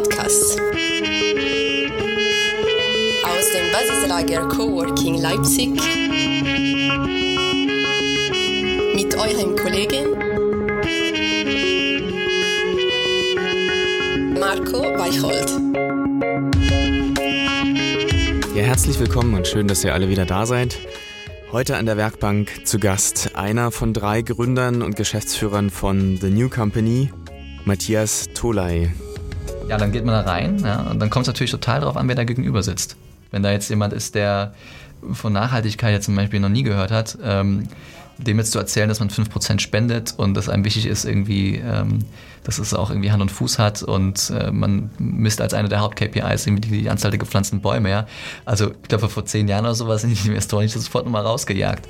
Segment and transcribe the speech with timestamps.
[0.00, 0.56] Podcasts.
[3.22, 5.78] Aus dem Basislager Coworking Leipzig.
[8.94, 10.16] Mit eurem Kollegen
[14.40, 15.50] Marco Weicholt.
[18.56, 20.78] Ja, herzlich willkommen und schön, dass ihr alle wieder da seid.
[21.52, 26.48] Heute an der Werkbank zu Gast einer von drei Gründern und Geschäftsführern von The New
[26.48, 27.10] Company,
[27.66, 28.94] Matthias Tolai.
[29.70, 32.08] Ja, dann geht man da rein ja, und dann kommt es natürlich total darauf an,
[32.08, 32.96] wer da gegenüber sitzt.
[33.30, 34.52] Wenn da jetzt jemand ist, der
[35.12, 37.68] von Nachhaltigkeit jetzt zum Beispiel noch nie gehört hat, ähm,
[38.18, 42.00] dem jetzt zu erzählen, dass man 5% spendet und dass einem wichtig ist, irgendwie, ähm,
[42.42, 45.78] dass es auch irgendwie Hand und Fuß hat und äh, man misst als eine der
[45.82, 47.90] Haupt-KPIs irgendwie die Anzahl der gepflanzten Bäume.
[47.90, 48.08] Ja.
[48.44, 51.86] Also ich glaube, vor zehn Jahren oder sowas sind die Investoren nicht sofort nochmal rausgejagt.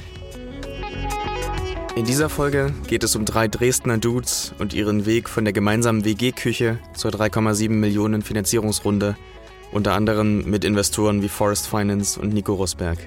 [1.96, 6.04] In dieser Folge geht es um drei Dresdner Dudes und ihren Weg von der gemeinsamen
[6.04, 9.16] WG-Küche zur 3,7 Millionen Finanzierungsrunde,
[9.72, 12.98] unter anderem mit Investoren wie Forest Finance und Nico Rosberg.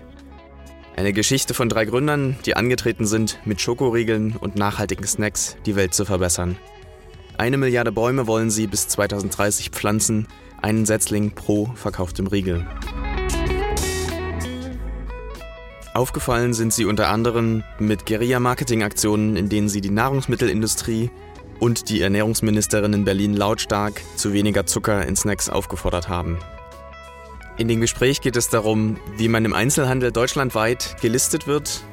[0.97, 5.93] Eine Geschichte von drei Gründern, die angetreten sind, mit Schokoriegeln und nachhaltigen Snacks die Welt
[5.93, 6.57] zu verbessern.
[7.37, 10.27] Eine Milliarde Bäume wollen sie bis 2030 pflanzen,
[10.61, 12.67] einen Setzling pro verkauftem Riegel.
[15.93, 21.11] Aufgefallen sind sie unter anderem mit Guerilla-Marketing-Aktionen, in denen sie die Nahrungsmittelindustrie
[21.59, 26.39] und die Ernährungsministerin in Berlin lautstark zu weniger Zucker in Snacks aufgefordert haben.
[27.57, 31.83] In dem Gespräch geht es darum, wie man im Einzelhandel deutschlandweit gelistet wird,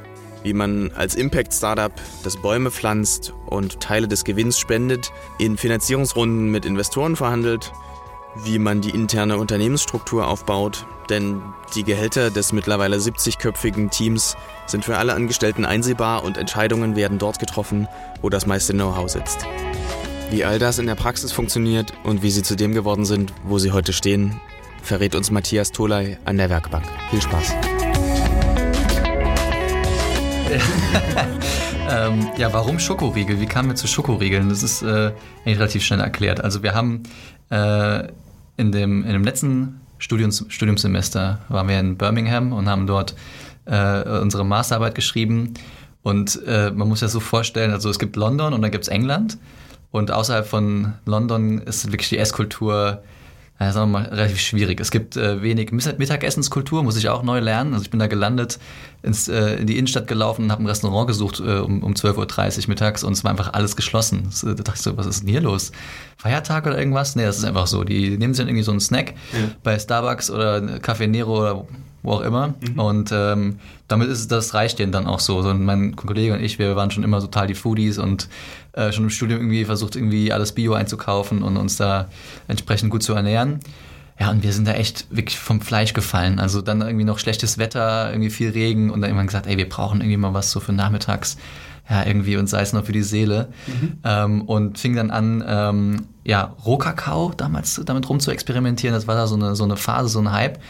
[0.42, 1.92] wie man als Impact-Startup
[2.24, 7.70] das Bäume pflanzt und Teile des Gewinns spendet, in Finanzierungsrunden mit Investoren verhandelt,
[8.44, 11.42] wie man die interne Unternehmensstruktur aufbaut, denn
[11.74, 17.38] die Gehälter des mittlerweile 70-köpfigen Teams sind für alle Angestellten einsehbar und Entscheidungen werden dort
[17.38, 17.88] getroffen,
[18.22, 19.46] wo das meiste Know-how sitzt.
[20.30, 23.58] Wie all das in der Praxis funktioniert und wie sie zu dem geworden sind, wo
[23.58, 24.40] sie heute stehen,
[24.82, 26.84] verrät uns Matthias Tolai an der Werkbank.
[27.10, 27.54] Viel Spaß.
[31.90, 33.40] ähm, ja, warum Schokoriegel?
[33.40, 34.48] Wie kamen wir zu Schokoriegeln?
[34.48, 35.12] Das ist äh,
[35.44, 36.40] eigentlich relativ schnell erklärt.
[36.42, 37.02] Also wir haben
[37.50, 38.08] äh,
[38.56, 43.14] in, dem, in dem letzten Studiums, Studiumssemester waren wir in Birmingham und haben dort
[43.66, 45.54] äh, unsere Masterarbeit geschrieben.
[46.02, 48.88] Und äh, man muss ja so vorstellen, also es gibt London und dann gibt es
[48.88, 49.38] England.
[49.92, 53.02] Und außerhalb von London ist wirklich die Esskultur
[53.60, 54.80] ja, sagen wir mal, relativ schwierig.
[54.80, 57.74] Es gibt äh, wenig Mittagessenskultur, muss ich auch neu lernen.
[57.74, 58.58] Also ich bin da gelandet,
[59.02, 62.62] ins, äh, in die Innenstadt gelaufen und habe ein Restaurant gesucht äh, um, um 12.30
[62.62, 64.22] Uhr mittags und es war einfach alles geschlossen.
[64.24, 65.72] Das, äh, da dachte ich so, was ist denn hier los?
[66.16, 67.16] Feiertag oder irgendwas?
[67.16, 67.84] Nee, das ist einfach so.
[67.84, 69.50] Die nehmen sich dann irgendwie so einen Snack ja.
[69.62, 71.66] bei Starbucks oder Café Nero oder
[72.02, 72.54] wo auch immer.
[72.60, 72.78] Mhm.
[72.78, 75.42] Und ähm, damit ist es, das reicht denen dann auch so.
[75.42, 75.50] so.
[75.50, 78.28] Und mein Kollege und ich, wir waren schon immer total die Foodies und
[78.72, 82.08] äh, schon im Studium irgendwie versucht, irgendwie alles Bio einzukaufen und uns da
[82.48, 83.60] entsprechend gut zu ernähren.
[84.18, 86.38] Ja, und wir sind da echt wirklich vom Fleisch gefallen.
[86.38, 89.68] Also dann irgendwie noch schlechtes Wetter, irgendwie viel Regen und dann irgendwann gesagt, ey, wir
[89.68, 91.38] brauchen irgendwie mal was so für nachmittags
[91.90, 93.48] ja, irgendwie und sei es nur für die Seele.
[93.66, 93.92] Mhm.
[94.04, 98.94] Ähm, und fing dann an, ähm, ja, Rohkakao damals damit rum zu experimentieren.
[98.94, 100.60] Das war da so eine, so eine Phase, so ein Hype.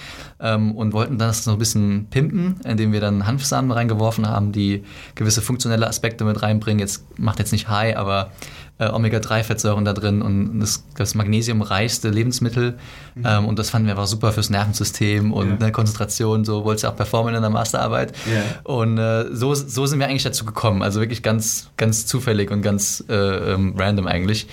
[0.40, 4.84] Ähm, und wollten das so ein bisschen pimpen, indem wir dann Hanfsamen reingeworfen haben, die
[5.14, 6.78] gewisse funktionelle Aspekte mit reinbringen.
[6.78, 8.30] Jetzt macht jetzt nicht High, aber
[8.80, 12.78] äh, Omega-3-Fettsäuren da drin und das, das magnesiumreichste Lebensmittel.
[13.14, 13.24] Mhm.
[13.26, 15.56] Ähm, und das fanden wir einfach super fürs Nervensystem und ja.
[15.56, 16.44] eine Konzentration.
[16.44, 18.14] So wolltest du auch performen in der Masterarbeit.
[18.26, 18.42] Ja.
[18.64, 20.82] Und äh, so, so sind wir eigentlich dazu gekommen.
[20.82, 23.14] Also wirklich ganz, ganz zufällig und ganz äh,
[23.52, 24.48] ähm, random eigentlich.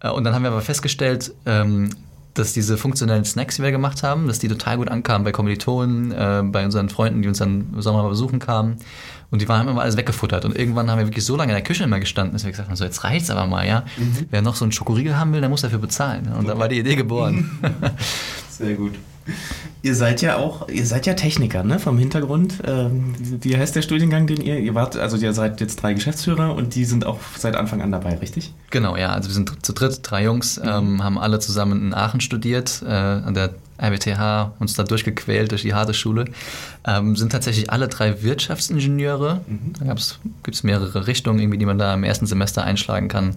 [0.00, 1.90] Äh, und dann haben wir aber festgestellt, ähm,
[2.34, 6.12] dass diese funktionellen Snacks, die wir gemacht haben, dass die total gut ankamen bei Kommilitonen,
[6.12, 8.76] äh, bei unseren Freunden, die uns dann im Sommer mal besuchen kamen.
[9.30, 10.44] Und die waren immer alles weggefuttert.
[10.44, 12.68] Und irgendwann haben wir wirklich so lange in der Küche immer gestanden, dass wir gesagt
[12.68, 13.84] haben, so jetzt reicht's aber mal, ja.
[13.96, 14.26] Mhm.
[14.30, 16.26] Wer noch so einen Schokoriegel haben will, der muss dafür bezahlen.
[16.26, 16.46] Und okay.
[16.48, 17.50] da war die Idee geboren.
[18.50, 18.94] Sehr gut.
[19.82, 22.54] Ihr seid ja auch, ihr seid ja Techniker, ne, vom Hintergrund.
[22.66, 26.54] Ähm, wie heißt der Studiengang, den ihr, ihr wart, also ihr seid jetzt drei Geschäftsführer
[26.54, 28.52] und die sind auch seit Anfang an dabei, richtig?
[28.70, 30.68] Genau, ja, also wir sind zu dritt, drei Jungs, mhm.
[30.68, 35.62] ähm, haben alle zusammen in Aachen studiert, äh, an der RWTH, uns da durchgequält durch
[35.62, 36.26] die harte Schule,
[36.86, 39.40] ähm, sind tatsächlich alle drei Wirtschaftsingenieure.
[39.46, 39.72] Mhm.
[39.78, 39.94] Da
[40.42, 43.36] gibt es mehrere Richtungen, irgendwie, die man da im ersten Semester einschlagen kann.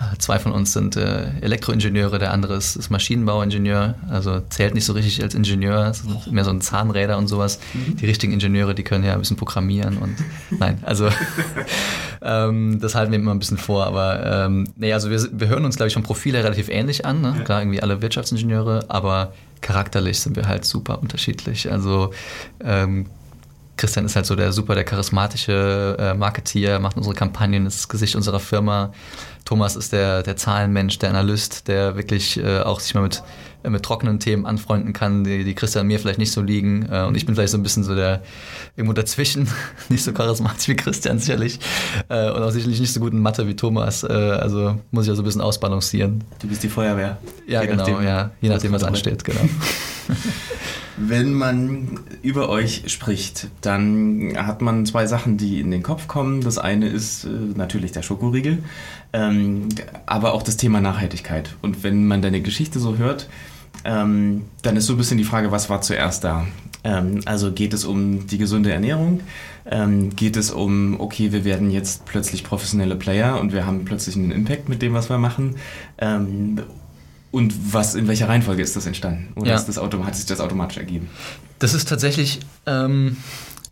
[0.00, 4.84] Äh, zwei von uns sind äh, Elektroingenieure, der andere ist, ist, Maschinenbauingenieur, also zählt nicht
[4.84, 7.60] so richtig als Ingenieur, ist mehr so ein Zahnräder und sowas.
[7.74, 7.96] Mhm.
[7.96, 10.16] Die richtigen Ingenieure, die können ja ein bisschen programmieren und
[10.58, 11.08] nein, also
[12.22, 15.64] ähm, das halten wir immer ein bisschen vor, aber ähm, nee, also wir, wir hören
[15.64, 17.42] uns, glaube ich, vom Profil her relativ ähnlich an, ne?
[17.44, 19.32] Klar irgendwie alle Wirtschaftsingenieure, aber
[19.64, 21.72] charakterlich sind wir halt super unterschiedlich.
[21.72, 22.12] Also
[22.62, 23.06] ähm,
[23.76, 27.88] Christian ist halt so der super, der charismatische äh, Marketeer, macht unsere Kampagnen, ist das
[27.88, 28.92] Gesicht unserer Firma.
[29.44, 33.22] Thomas ist der, der Zahlenmensch, der Analyst, der wirklich äh, auch sich mal mit,
[33.70, 36.88] mit trockenen Themen anfreunden kann, die, die Christian mir vielleicht nicht so liegen.
[36.90, 38.22] Äh, und ich bin vielleicht so ein bisschen so der
[38.76, 39.48] irgendwo dazwischen,
[39.88, 41.58] nicht so charismatisch wie Christian sicherlich.
[42.08, 44.02] Äh, und auch sicherlich nicht so gut in Mathe wie Thomas.
[44.02, 46.24] Äh, also muss ich ja so ein bisschen ausbalancieren.
[46.40, 47.18] Du bist die Feuerwehr.
[47.46, 48.30] Ja, je genau, nachdem, ja.
[48.40, 49.40] Je nachdem, was ansteht, genau.
[50.96, 56.40] Wenn man über euch spricht, dann hat man zwei Sachen, die in den Kopf kommen.
[56.42, 58.62] Das eine ist äh, natürlich der Schokoriegel,
[59.12, 59.68] ähm,
[60.06, 61.56] aber auch das Thema Nachhaltigkeit.
[61.62, 63.28] Und wenn man deine Geschichte so hört,
[63.84, 66.46] ähm, dann ist so ein bisschen die Frage, was war zuerst da?
[66.84, 69.20] Ähm, also geht es um die gesunde Ernährung?
[69.66, 74.16] Ähm, geht es um, okay, wir werden jetzt plötzlich professionelle Player und wir haben plötzlich
[74.16, 75.56] einen Impact mit dem, was wir machen?
[75.98, 76.60] Ähm,
[77.30, 79.32] und was, in welcher Reihenfolge ist das entstanden?
[79.34, 79.56] Oder ja.
[79.56, 81.08] ist das hat sich das automatisch ergeben?
[81.58, 83.16] Das ist tatsächlich, ähm,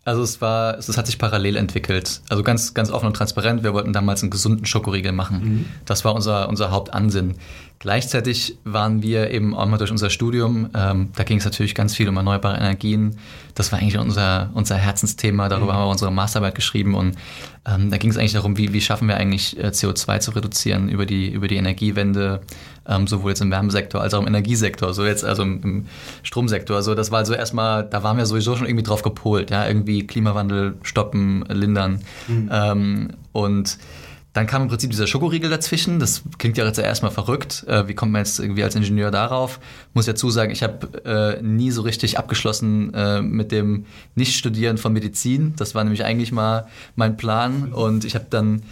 [0.03, 2.21] also es war, es hat sich parallel entwickelt.
[2.27, 3.63] Also ganz, ganz offen und transparent.
[3.63, 5.39] Wir wollten damals einen gesunden Schokoriegel machen.
[5.43, 5.65] Mhm.
[5.85, 7.35] Das war unser, unser Hauptansinn.
[7.83, 11.93] Gleichzeitig waren wir eben auch mal durch unser Studium, ähm, da ging es natürlich ganz
[11.93, 13.17] viel um erneuerbare Energien.
[13.55, 15.75] Das war eigentlich unser, unser Herzensthema, darüber mhm.
[15.75, 17.17] haben wir unsere Masterarbeit geschrieben und
[17.65, 20.87] ähm, da ging es eigentlich darum, wie, wie schaffen wir eigentlich äh, CO2 zu reduzieren
[20.87, 22.39] über die, über die Energiewende,
[22.87, 25.85] ähm, sowohl jetzt im Wärmesektor als auch im Energiesektor, so jetzt also im, im
[26.23, 26.77] Stromsektor.
[26.77, 30.07] Also das war also erstmal, da waren wir sowieso schon irgendwie drauf gepolt, ja, irgendwie
[30.07, 31.99] Klimawandel stoppen, lindern.
[32.29, 32.49] Mhm.
[32.49, 33.77] Ähm, und
[34.33, 35.99] dann kam im Prinzip dieser Schokoriegel dazwischen.
[35.99, 37.65] Das klingt ja jetzt erstmal verrückt.
[37.67, 39.59] Äh, wie kommt man jetzt irgendwie als Ingenieur darauf?
[39.93, 43.85] Muss ja zusagen, ich habe äh, nie so richtig abgeschlossen äh, mit dem
[44.15, 45.53] Nicht-Studieren von Medizin.
[45.55, 47.71] Das war nämlich eigentlich mal mein Plan.
[47.73, 48.63] Und ich habe dann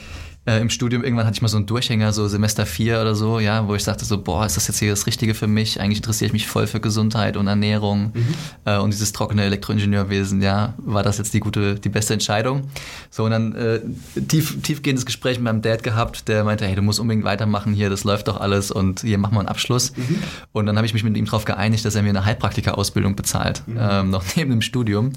[0.45, 3.39] äh, im Studium irgendwann hatte ich mal so einen Durchhänger, so Semester 4 oder so,
[3.39, 5.79] ja, wo ich sagte so, boah, ist das jetzt hier das Richtige für mich?
[5.79, 8.33] Eigentlich interessiere ich mich voll für Gesundheit und Ernährung mhm.
[8.65, 12.63] äh, und dieses trockene Elektroingenieurwesen, ja, war das jetzt die gute, die beste Entscheidung?
[13.11, 13.81] So, und dann äh,
[14.27, 17.91] tief, tiefgehendes Gespräch mit meinem Dad gehabt, der meinte, hey, du musst unbedingt weitermachen hier,
[17.91, 19.95] das läuft doch alles und hier machen wir einen Abschluss.
[19.95, 20.23] Mhm.
[20.53, 23.61] Und dann habe ich mich mit ihm darauf geeinigt, dass er mir eine Heilpraktika-Ausbildung bezahlt,
[23.67, 23.77] mhm.
[23.79, 25.11] ähm, noch neben dem Studium.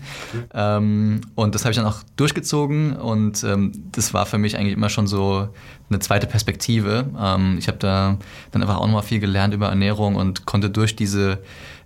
[0.52, 4.74] Ähm, und das habe ich dann auch durchgezogen und ähm, das war für mich eigentlich
[4.74, 5.48] immer schon so so
[5.88, 7.06] eine zweite Perspektive.
[7.18, 8.18] Ähm, ich habe da
[8.50, 11.38] dann einfach auch nochmal viel gelernt über Ernährung und konnte durch diese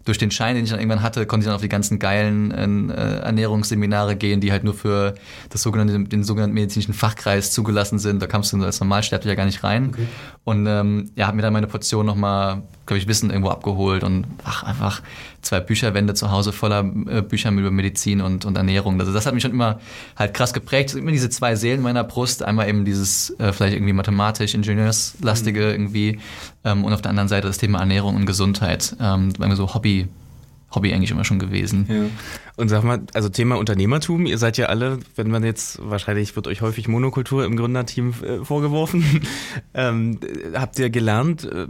[0.08, 2.90] durch den Schein, den ich dann irgendwann hatte, konnte ich dann auf die ganzen geilen
[2.90, 5.14] äh, Ernährungsseminare gehen, die halt nur für
[5.50, 8.22] das sogenannte, den sogenannten medizinischen Fachkreis zugelassen sind.
[8.22, 9.90] Da kamst du als Normalsterblicher gar nicht rein.
[9.90, 10.06] Okay.
[10.44, 14.26] Und ähm, ja, habe mir dann meine Portion nochmal, glaube ich, Wissen irgendwo abgeholt und
[14.44, 15.02] ach, einfach
[15.42, 18.98] zwei Bücherwände zu Hause voller äh, Bücher über Medizin und, und Ernährung.
[19.00, 19.80] Also das hat mich schon immer
[20.16, 20.94] halt krass geprägt.
[20.94, 22.42] Immer diese zwei Seelen meiner Brust.
[22.42, 25.70] Einmal eben dieses äh, vielleicht irgendwie mathematisch, ingenieurslastige mhm.
[25.70, 26.18] irgendwie
[26.64, 28.96] ähm, und auf der anderen Seite das Thema Ernährung und Gesundheit.
[29.00, 30.08] Ähm, so Hobby,
[30.74, 31.86] Hobby eigentlich immer schon gewesen.
[31.88, 32.04] Ja.
[32.58, 36.48] Und sag mal, also Thema Unternehmertum, ihr seid ja alle, wenn man jetzt, wahrscheinlich wird
[36.48, 39.22] euch häufig Monokultur im Gründerteam äh, vorgeworfen.
[39.74, 40.18] ähm,
[40.54, 41.68] habt ihr gelernt äh,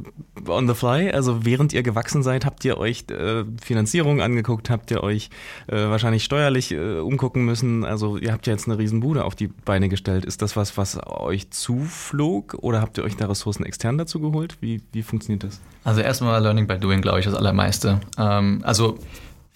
[0.51, 1.11] on the fly?
[1.11, 5.29] Also während ihr gewachsen seid, habt ihr euch äh, Finanzierung angeguckt, habt ihr euch
[5.67, 7.85] äh, wahrscheinlich steuerlich äh, umgucken müssen?
[7.85, 10.25] Also ihr habt ja jetzt eine Riesenbude auf die Beine gestellt.
[10.25, 14.57] Ist das was, was euch zuflog oder habt ihr euch da Ressourcen extern dazu geholt?
[14.63, 15.61] Wie, wie funktioniert das?
[15.85, 18.01] Also erstmal Learning by Doing, glaube ich, das Allermeiste.
[18.17, 18.99] Ähm, also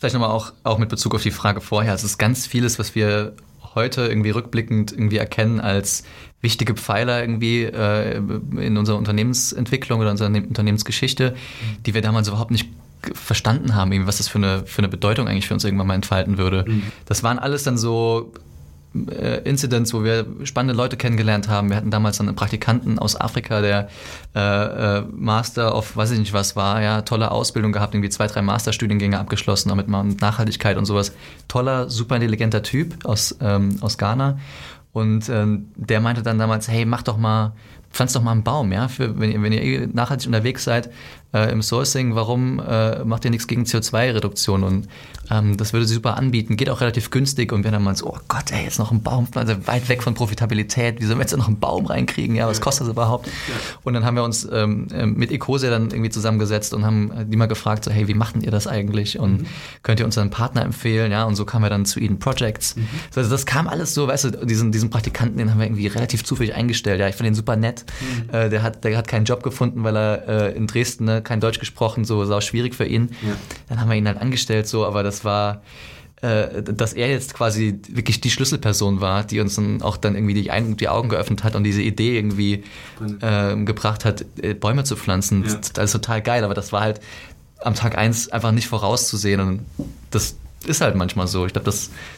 [0.02, 1.94] Vielleicht nochmal auch, auch mit Bezug auf die Frage vorher.
[1.94, 3.36] Es ist ganz vieles, was wir
[3.76, 6.02] heute irgendwie rückblickend irgendwie erkennen als
[6.40, 11.36] wichtige Pfeiler irgendwie äh, in unserer Unternehmensentwicklung oder unserer Unternehmensgeschichte,
[11.86, 12.68] die wir damals überhaupt nicht
[13.14, 16.36] verstanden haben, was das für eine, für eine Bedeutung eigentlich für uns irgendwann mal entfalten
[16.36, 16.64] würde.
[16.66, 16.82] Mhm.
[17.06, 18.32] Das waren alles dann so
[18.94, 21.70] äh, Incidents, wo wir spannende Leute kennengelernt haben.
[21.70, 23.88] Wir hatten damals einen Praktikanten aus Afrika, der
[24.34, 28.26] äh, äh, Master of, weiß ich nicht was war, ja, tolle Ausbildung gehabt, irgendwie zwei,
[28.26, 31.12] drei Masterstudiengänge abgeschlossen, damit man Nachhaltigkeit und sowas.
[31.48, 34.38] Toller, super intelligenter Typ aus, ähm, aus Ghana.
[34.92, 37.54] Und ähm, der meinte dann damals, hey, mach doch mal,
[37.90, 40.90] pflanzt doch mal einen Baum, ja, für, wenn, ihr, wenn ihr nachhaltig unterwegs seid
[41.32, 44.62] äh, im Sourcing, warum äh, macht ihr nichts gegen CO2-Reduktion?
[44.62, 44.88] Und
[45.30, 48.06] ähm, das würde sie super anbieten, geht auch relativ günstig und wir dann mal so,
[48.08, 51.22] oh Gott, ey, jetzt noch ein Baum, also weit weg von Profitabilität, wie sollen wir
[51.22, 52.36] jetzt noch einen Baum reinkriegen?
[52.36, 53.28] Ja, was kostet das überhaupt?
[53.82, 57.36] Und dann haben wir uns ähm, ähm mit Ecosia dann irgendwie zusammengesetzt und haben die
[57.36, 59.18] mal gefragt, so, hey, wie macht ihr das eigentlich?
[59.18, 59.46] Und mhm.
[59.82, 61.12] könnt ihr uns einen Partner empfehlen?
[61.12, 62.76] Ja, und so kamen wir dann zu Eden Projects.
[62.76, 62.88] Mhm.
[63.14, 66.24] Also das kam alles so, weißt du, diesen, diesen Praktikanten, den haben wir irgendwie relativ
[66.24, 67.00] zufällig eingestellt.
[67.00, 67.84] Ja, ich fand den super nett.
[68.00, 68.34] Mhm.
[68.34, 71.40] Äh, der, hat, der hat keinen Job gefunden, weil er äh, in Dresden ne, kein
[71.40, 73.10] Deutsch gesprochen, so sau schwierig für ihn.
[73.22, 73.36] Ja.
[73.68, 75.62] Dann haben wir ihn halt angestellt, so, aber das war
[76.22, 80.34] äh, dass er jetzt quasi wirklich die Schlüsselperson war, die uns dann auch dann irgendwie
[80.34, 82.62] die, Ein die Augen geöffnet hat und diese Idee irgendwie
[83.20, 85.44] äh, gebracht hat, äh, Bäume zu pflanzen.
[85.44, 85.54] Ja.
[85.54, 87.00] Das, das ist total geil, aber das war halt
[87.58, 89.66] am Tag eins einfach nicht vorauszusehen und
[90.12, 91.44] das ist halt manchmal so.
[91.44, 91.72] Ich glaube,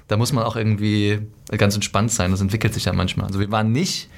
[0.09, 2.31] da muss man auch irgendwie ganz entspannt sein.
[2.31, 3.27] Das entwickelt sich ja manchmal.
[3.27, 4.11] Also wir waren nicht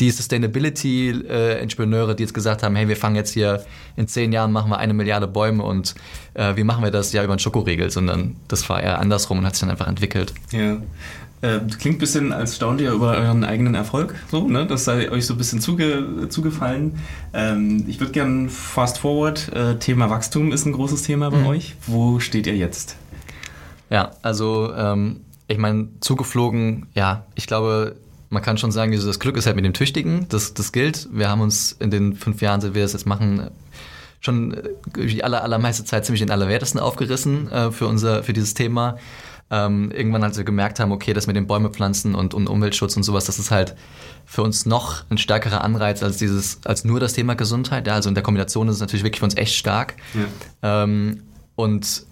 [0.00, 3.64] die Sustainability-Entrepreneure, die jetzt gesagt haben, hey, wir fangen jetzt hier
[3.96, 5.94] in zehn Jahren machen wir eine Milliarde Bäume und
[6.34, 7.12] äh, wie machen wir das?
[7.12, 10.32] Ja, über einen Schokoriegel, sondern das war eher andersrum und hat sich dann einfach entwickelt.
[10.50, 10.78] Ja.
[11.42, 14.64] Äh, klingt ein bisschen, als staunt ihr über euren eigenen Erfolg, so, ne?
[14.64, 17.00] Das sei euch so ein bisschen zuge, zugefallen.
[17.34, 19.52] Ähm, ich würde gerne fast forward.
[19.52, 21.46] Äh, Thema Wachstum ist ein großes Thema bei mhm.
[21.48, 21.74] euch.
[21.88, 22.96] Wo steht ihr jetzt?
[23.90, 27.96] Ja, also ähm, ich meine, zugeflogen, ja, ich glaube,
[28.32, 31.06] man kann schon sagen, das Glück ist halt mit dem Tüchtigen, das, das gilt.
[31.12, 33.50] Wir haben uns in den fünf Jahren, seit wir das jetzt machen,
[34.20, 38.54] schon äh, die aller, allermeiste Zeit ziemlich den Allerwertesten aufgerissen äh, für, unser, für dieses
[38.54, 38.96] Thema.
[39.50, 42.96] Ähm, irgendwann, als wir gemerkt haben, okay, das mit den Bäume pflanzen und, und Umweltschutz
[42.96, 43.74] und sowas, das ist halt
[44.24, 47.86] für uns noch ein stärkerer Anreiz als dieses, als nur das Thema Gesundheit.
[47.86, 49.96] Ja, also in der Kombination ist es natürlich wirklich für uns echt stark.
[50.62, 50.84] Ja.
[50.84, 51.24] Ähm,
[51.54, 52.06] und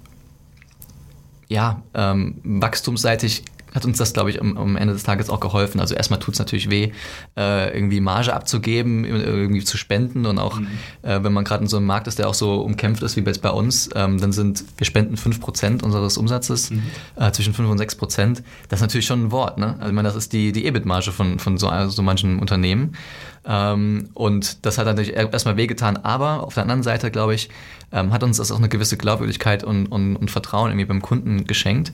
[1.49, 5.81] ja, ähm, wachstumsseitig hat uns das, glaube ich, am, am, Ende des Tages auch geholfen.
[5.81, 6.93] Also erstmal tut es natürlich weh,
[7.37, 10.69] äh, irgendwie Marge abzugeben, irgendwie zu spenden und auch, mhm.
[11.03, 13.21] äh, wenn man gerade in so einem Markt ist, der auch so umkämpft ist wie
[13.21, 16.83] jetzt bei uns, ähm, dann sind, wir spenden 5% unseres Umsatzes, mhm.
[17.17, 18.43] äh, zwischen 5 und 6%.
[18.69, 19.75] Das ist natürlich schon ein Wort, ne?
[19.79, 22.97] Also ich meine, das ist die, die EBIT-Marge von, von so, also so manchen Unternehmen.
[23.45, 27.49] Ähm, und das hat natürlich erstmal wehgetan, aber auf der anderen Seite, glaube ich,
[27.93, 31.45] ähm, hat uns das auch eine gewisse Glaubwürdigkeit und, und, und Vertrauen irgendwie beim Kunden
[31.45, 31.93] geschenkt.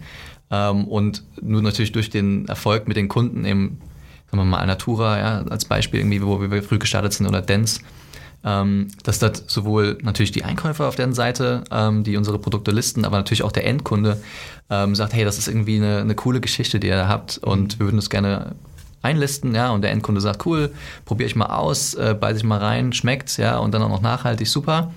[0.50, 3.78] Ähm, und nur natürlich durch den Erfolg mit den Kunden eben,
[4.26, 7.80] sagen wir mal, Alnatura ja, als Beispiel, irgendwie, wo wir früh gestartet sind, oder Dance,
[8.44, 13.04] ähm, dass das sowohl natürlich die Einkäufer auf deren Seite, ähm, die unsere Produkte listen,
[13.04, 14.20] aber natürlich auch der Endkunde
[14.68, 17.86] sagt, hey, das ist irgendwie eine, eine coole Geschichte, die ihr da habt und wir
[17.86, 18.56] würden das gerne
[19.00, 20.72] einlisten, ja, und der Endkunde sagt, cool,
[21.04, 24.00] probiere ich mal aus, äh, beiße ich mal rein, schmeckt, ja, und dann auch noch
[24.00, 24.92] nachhaltig, super.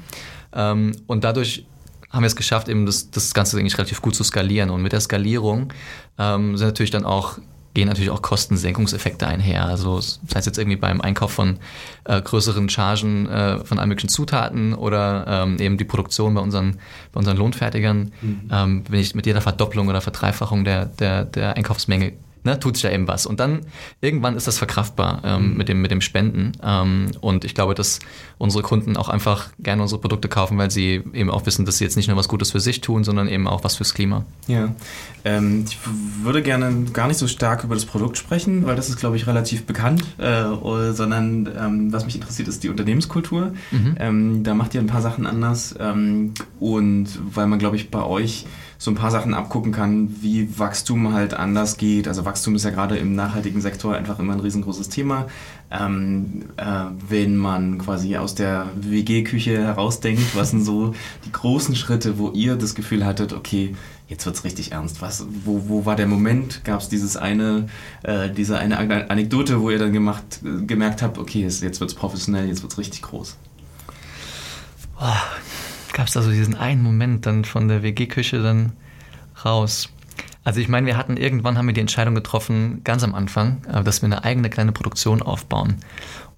[0.52, 1.68] Und dadurch
[2.10, 4.70] haben wir es geschafft, eben das, das Ganze eigentlich relativ gut zu skalieren.
[4.70, 5.74] Und mit der Skalierung
[6.18, 7.38] ähm, sind natürlich dann auch
[7.74, 9.66] gehen natürlich auch Kostensenkungseffekte einher.
[9.66, 11.60] Also das heißt jetzt irgendwie beim Einkauf von
[12.06, 16.80] äh, größeren Chargen äh, von allen möglichen Zutaten oder ähm, eben die Produktion bei unseren,
[17.12, 18.50] bei unseren Lohnfertigern, mhm.
[18.52, 22.14] ähm, wenn ich mit jeder Verdopplung oder Verdreifachung der, der, der Einkaufsmenge
[22.44, 23.26] ne, tut sich da eben was.
[23.26, 23.62] Und dann
[24.02, 25.58] irgendwann ist das verkraftbar ähm, mhm.
[25.58, 26.54] mit, dem, mit dem Spenden.
[26.64, 28.00] Ähm, und ich glaube, dass
[28.38, 31.84] unsere Kunden auch einfach gerne unsere Produkte kaufen, weil sie eben auch wissen, dass sie
[31.84, 34.26] jetzt nicht nur was Gutes für sich tun, sondern eben auch was fürs Klima.
[34.48, 34.74] Ja,
[35.26, 35.78] ähm, ich
[36.24, 39.28] würde gerne gar nicht so stark über das Produkt sprechen, weil das ist, glaube ich,
[39.28, 40.44] relativ bekannt, äh,
[40.94, 43.54] sondern ähm, was mich interessiert, ist die Unternehmenskultur.
[43.72, 43.96] Mhm.
[44.00, 48.04] Ähm, da macht ihr ein paar Sachen anders ähm, und weil man, glaube ich, bei
[48.04, 48.46] euch
[48.82, 52.08] so ein paar Sachen abgucken kann, wie Wachstum halt anders geht.
[52.08, 55.28] Also Wachstum ist ja gerade im nachhaltigen Sektor einfach immer ein riesengroßes Thema.
[55.70, 60.94] Ähm, äh, wenn man quasi aus der WG-Küche herausdenkt, was sind so
[61.26, 63.76] die großen Schritte, wo ihr das Gefühl hattet, okay,
[64.08, 65.02] jetzt wird es richtig ernst.
[65.02, 66.64] Was, wo, wo war der Moment?
[66.64, 67.68] Gab es dieses eine,
[68.04, 68.78] äh, diese eine
[69.10, 72.72] Anekdote, wo ihr dann gemacht, gemerkt habt, okay, jetzt, jetzt wird es professionell, jetzt wird
[72.72, 73.36] es richtig groß?
[75.02, 75.06] Oh,
[75.94, 78.74] gab es da so diesen einen Moment dann von der WG-Küche dann
[79.44, 79.90] raus.
[80.44, 83.84] Also ich meine, wir hatten irgendwann haben wir die Entscheidung getroffen, ganz am Anfang, äh,
[83.84, 85.78] dass wir eine eigene kleine Produktion aufbauen.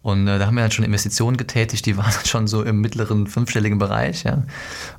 [0.01, 3.27] Und äh, da haben wir dann schon Investitionen getätigt, die waren schon so im mittleren
[3.27, 4.43] fünfstelligen Bereich, ja.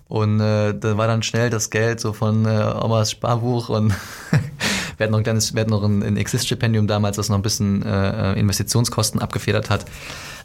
[0.08, 3.90] Und äh, da war dann schnell das Geld so von äh, Omas Sparbuch und
[4.96, 7.42] wir hatten noch ein kleines, wir hatten noch ein, ein Exist-Stipendium damals, das noch ein
[7.42, 9.86] bisschen äh, Investitionskosten abgefedert hat.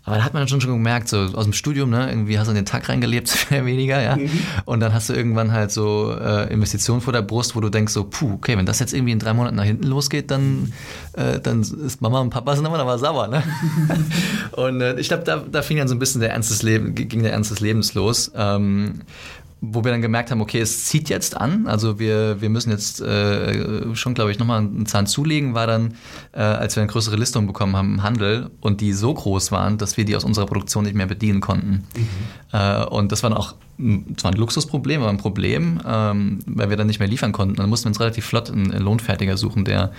[0.08, 2.48] Aber da hat man dann schon schon gemerkt, so aus dem Studium, ne, irgendwie hast
[2.48, 4.16] du in den Tag reingelebt, mehr weniger, ja.
[4.16, 4.30] Mhm.
[4.64, 7.92] Und dann hast du irgendwann halt so äh, Investitionen vor der Brust, wo du denkst
[7.92, 10.72] so, puh, okay, wenn das jetzt irgendwie in drei Monaten nach hinten losgeht, dann,
[11.12, 13.44] äh, dann ist Mama und Papa sind immer noch mal sauer, ne?
[14.54, 16.96] und äh, ich glaube, da, da fing dann so ein bisschen der Ernst des Lebens,
[16.96, 18.32] ging der Ernst des Lebens los.
[18.34, 19.02] Ähm,
[19.62, 23.02] wo wir dann gemerkt haben, okay, es zieht jetzt an, also wir, wir müssen jetzt
[23.02, 25.96] äh, schon, glaube ich, nochmal einen Zahn zulegen, war dann,
[26.32, 29.78] äh, als wir eine größere Listung bekommen haben im Handel und die so groß waren,
[29.78, 31.88] dass wir die aus unserer Produktion nicht mehr bedienen konnten.
[31.96, 32.08] Mhm.
[32.52, 33.56] Äh, und das war dann auch
[34.18, 37.56] zwar ein Luxusproblem, aber ein Problem, ähm, weil wir dann nicht mehr liefern konnten.
[37.56, 39.92] Dann mussten wir uns relativ flott einen Lohnfertiger suchen, der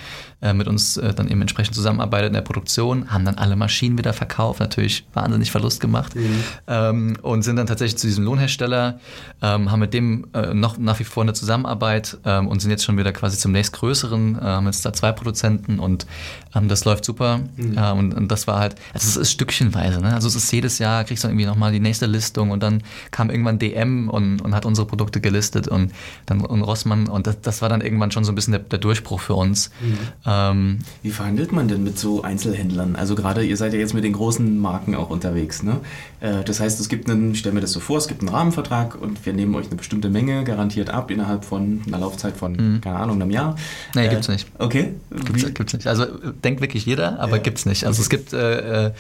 [0.42, 3.96] äh, mit uns äh, dann eben entsprechend zusammenarbeitet in der Produktion, haben dann alle Maschinen
[3.96, 6.42] wieder verkauft, natürlich wahnsinnig Verlust gemacht mhm.
[6.66, 8.98] ähm, und sind dann tatsächlich zu diesem Lohnhersteller,
[9.42, 12.84] ähm, haben mit dem äh, noch nach wie vor eine Zusammenarbeit ähm, und sind jetzt
[12.84, 16.06] schon wieder quasi zum nächstgrößeren, äh, haben jetzt da zwei Produzenten und
[16.54, 17.78] ähm, das läuft super mhm.
[17.78, 20.14] Äh, und, und, das war halt, also es ist stückchenweise, ne?
[20.14, 22.82] also es ist jedes Jahr, kriegst du irgendwie nochmal die nächste Listung und dann
[23.12, 25.92] kam irgendwann der DM und, und hat unsere Produkte gelistet und
[26.26, 28.78] dann und Rossmann und das, das war dann irgendwann schon so ein bisschen der, der
[28.78, 29.70] Durchbruch für uns.
[29.80, 29.98] Mhm.
[30.26, 32.96] Ähm, Wie verhandelt man denn mit so Einzelhändlern?
[32.96, 35.62] Also gerade ihr seid ja jetzt mit den großen Marken auch unterwegs.
[35.62, 35.80] Ne?
[36.20, 38.30] Äh, das heißt, es gibt einen, ich stelle mir das so vor, es gibt einen
[38.30, 42.52] Rahmenvertrag und wir nehmen euch eine bestimmte Menge garantiert ab innerhalb von einer Laufzeit von,
[42.52, 42.80] mhm.
[42.80, 43.56] keine Ahnung, einem Jahr.
[43.94, 44.46] Nee, äh, gibt's nicht.
[44.58, 44.94] Okay.
[45.10, 45.86] Gibt's, gibt's nicht.
[45.86, 46.06] Also
[46.44, 47.42] denkt wirklich jeder, aber ja.
[47.42, 47.84] gibt's nicht.
[47.84, 48.92] Also es gibt, äh, äh,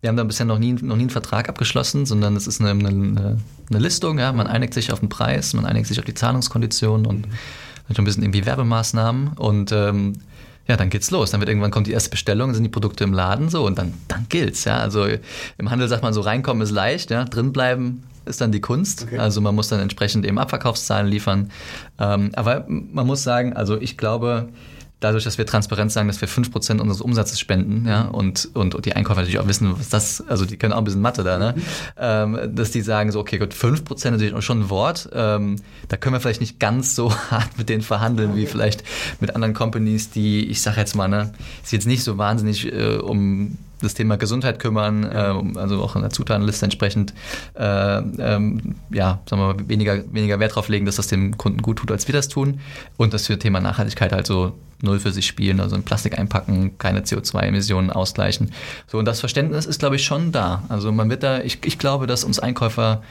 [0.00, 2.70] wir haben da bisher noch nie, noch nie einen Vertrag abgeschlossen, sondern es ist eine,
[2.70, 3.38] eine,
[3.70, 7.06] eine Listung, ja, man einigt sich auf den Preis, man einigt sich auf die Zahlungskonditionen
[7.06, 7.26] und
[7.88, 10.14] ein bisschen irgendwie Werbemaßnahmen und ähm,
[10.68, 11.30] ja, dann geht's los.
[11.30, 13.94] Dann wird irgendwann kommt die erste Bestellung, sind die Produkte im Laden so und dann,
[14.08, 14.64] dann gilt's.
[14.64, 15.06] Ja, also
[15.58, 19.04] im Handel sagt man so, reinkommen ist leicht, ja, drinbleiben ist dann die Kunst.
[19.04, 19.18] Okay.
[19.18, 21.50] Also man muss dann entsprechend eben Abverkaufszahlen liefern.
[21.98, 24.48] Ähm, aber man muss sagen, also ich glaube,
[25.00, 28.86] dadurch, dass wir transparent sagen, dass wir 5% unseres Umsatzes spenden, ja, und, und, und,
[28.86, 31.38] die Einkäufer natürlich auch wissen, was das, also die können auch ein bisschen Mathe da,
[31.38, 31.54] ne?
[31.98, 35.56] Ähm, dass die sagen so, okay, gut, 5% ist natürlich schon ein Wort, ähm,
[35.88, 38.40] da können wir vielleicht nicht ganz so hart mit denen verhandeln, okay.
[38.40, 38.84] wie vielleicht
[39.20, 42.96] mit anderen Companies, die, ich sag jetzt mal, ne, sich jetzt nicht so wahnsinnig äh,
[42.96, 47.12] um das Thema Gesundheit kümmern, äh, also auch in der Zutatenliste entsprechend
[47.54, 51.62] äh, ähm, ja, sagen wir mal, weniger, weniger Wert darauf legen, dass das dem Kunden
[51.62, 52.60] gut tut, als wir das tun.
[52.96, 54.52] Und dass wir Thema Nachhaltigkeit halt so
[54.82, 58.52] null für sich spielen, also in Plastik einpacken, keine CO2-Emissionen ausgleichen.
[58.86, 60.62] So, und das Verständnis ist, glaube ich, schon da.
[60.68, 63.02] Also man wird da, ich, ich glaube, dass uns Einkäufer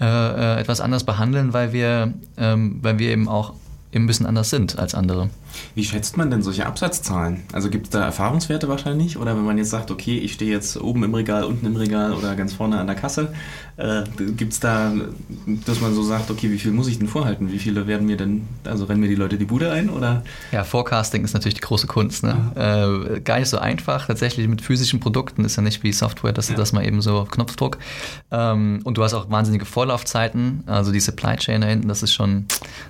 [0.00, 3.54] äh, äh etwas anders behandeln, weil wir, ähm, weil wir eben auch
[3.92, 5.30] eben ein bisschen anders sind als andere.
[5.74, 7.42] Wie schätzt man denn solche Absatzzahlen?
[7.52, 9.16] Also gibt es da Erfahrungswerte wahrscheinlich?
[9.16, 12.12] Oder wenn man jetzt sagt, okay, ich stehe jetzt oben im Regal, unten im Regal
[12.12, 13.32] oder ganz vorne an der Kasse,
[13.76, 14.02] äh,
[14.36, 14.92] gibt es da,
[15.66, 17.50] dass man so sagt, okay, wie viel muss ich denn vorhalten?
[17.50, 19.88] Wie viele werden mir denn, also rennen mir die Leute die Bude ein?
[19.90, 20.22] Oder?
[20.52, 22.22] Ja, Forecasting ist natürlich die große Kunst.
[22.22, 22.36] Ne?
[23.16, 24.06] Äh, gar nicht so einfach.
[24.06, 26.54] Tatsächlich mit physischen Produkten ist ja nicht wie Software, dass ja.
[26.54, 27.78] du das mal eben so auf Knopfdruck.
[28.30, 30.64] Ähm, und du hast auch wahnsinnige Vorlaufzeiten.
[30.66, 32.46] Also die Supply Chain da hinten, das ist schon,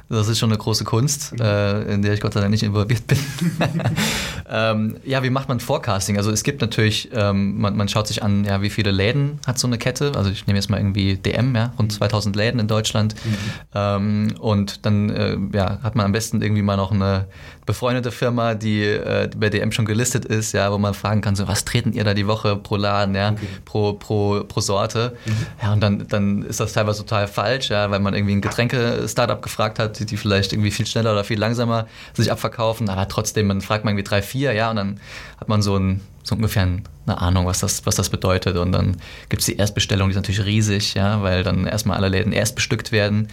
[0.08, 3.06] das ist schon eine große Kunst, äh, in der ich Gott sei Dank nicht involviert
[3.06, 3.18] bin.
[4.50, 6.16] ähm, ja, wie macht man Forecasting?
[6.16, 9.58] Also es gibt natürlich, ähm, man, man, schaut sich an, ja, wie viele Läden hat
[9.58, 10.12] so eine Kette.
[10.16, 12.40] Also ich nehme jetzt mal irgendwie DM, ja, rund 2000 mhm.
[12.40, 13.14] Läden in Deutschland.
[13.24, 13.36] Mhm.
[13.74, 17.26] Ähm, und dann äh, ja, hat man am besten irgendwie mal noch eine
[17.70, 21.46] befreundete Firma, die äh, bei DM schon gelistet ist, ja, wo man fragen kann, so,
[21.46, 23.46] was treten ihr da die Woche pro Laden, ja, okay.
[23.64, 25.16] pro, pro, pro Sorte.
[25.24, 25.32] Mhm.
[25.62, 29.40] Ja, und dann, dann ist das teilweise total falsch, ja, weil man irgendwie ein Getränke-Startup
[29.40, 33.46] gefragt hat, die, die vielleicht irgendwie viel schneller oder viel langsamer sich abverkaufen, aber trotzdem,
[33.46, 35.00] man fragt man irgendwie drei, vier, ja, und dann
[35.38, 38.56] hat man so ein so ungefähr eine Ahnung, was das, was das bedeutet.
[38.56, 38.98] Und dann
[39.30, 42.54] gibt es die Erstbestellung, die ist natürlich riesig, ja, weil dann erstmal alle Läden erst
[42.54, 43.28] bestückt werden.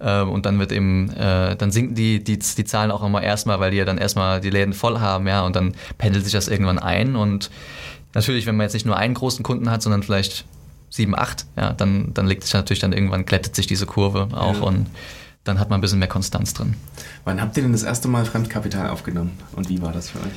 [0.00, 0.22] Ja.
[0.22, 3.60] Äh, und dann wird eben, äh, dann sinken die, die, die Zahlen auch immer erstmal,
[3.60, 6.48] weil die ja dann erstmal die Läden voll haben, ja, und dann pendelt sich das
[6.48, 7.14] irgendwann ein.
[7.14, 7.50] Und
[8.14, 10.46] natürlich, wenn man jetzt nicht nur einen großen Kunden hat, sondern vielleicht
[10.88, 14.56] sieben, acht, ja, dann, dann legt sich natürlich dann irgendwann, glättet sich diese Kurve auch
[14.56, 14.62] ja.
[14.62, 14.86] und
[15.50, 16.74] dann hat man ein bisschen mehr Konstanz drin.
[17.24, 20.32] Wann habt ihr denn das erste Mal Fremdkapital aufgenommen und wie war das für euch?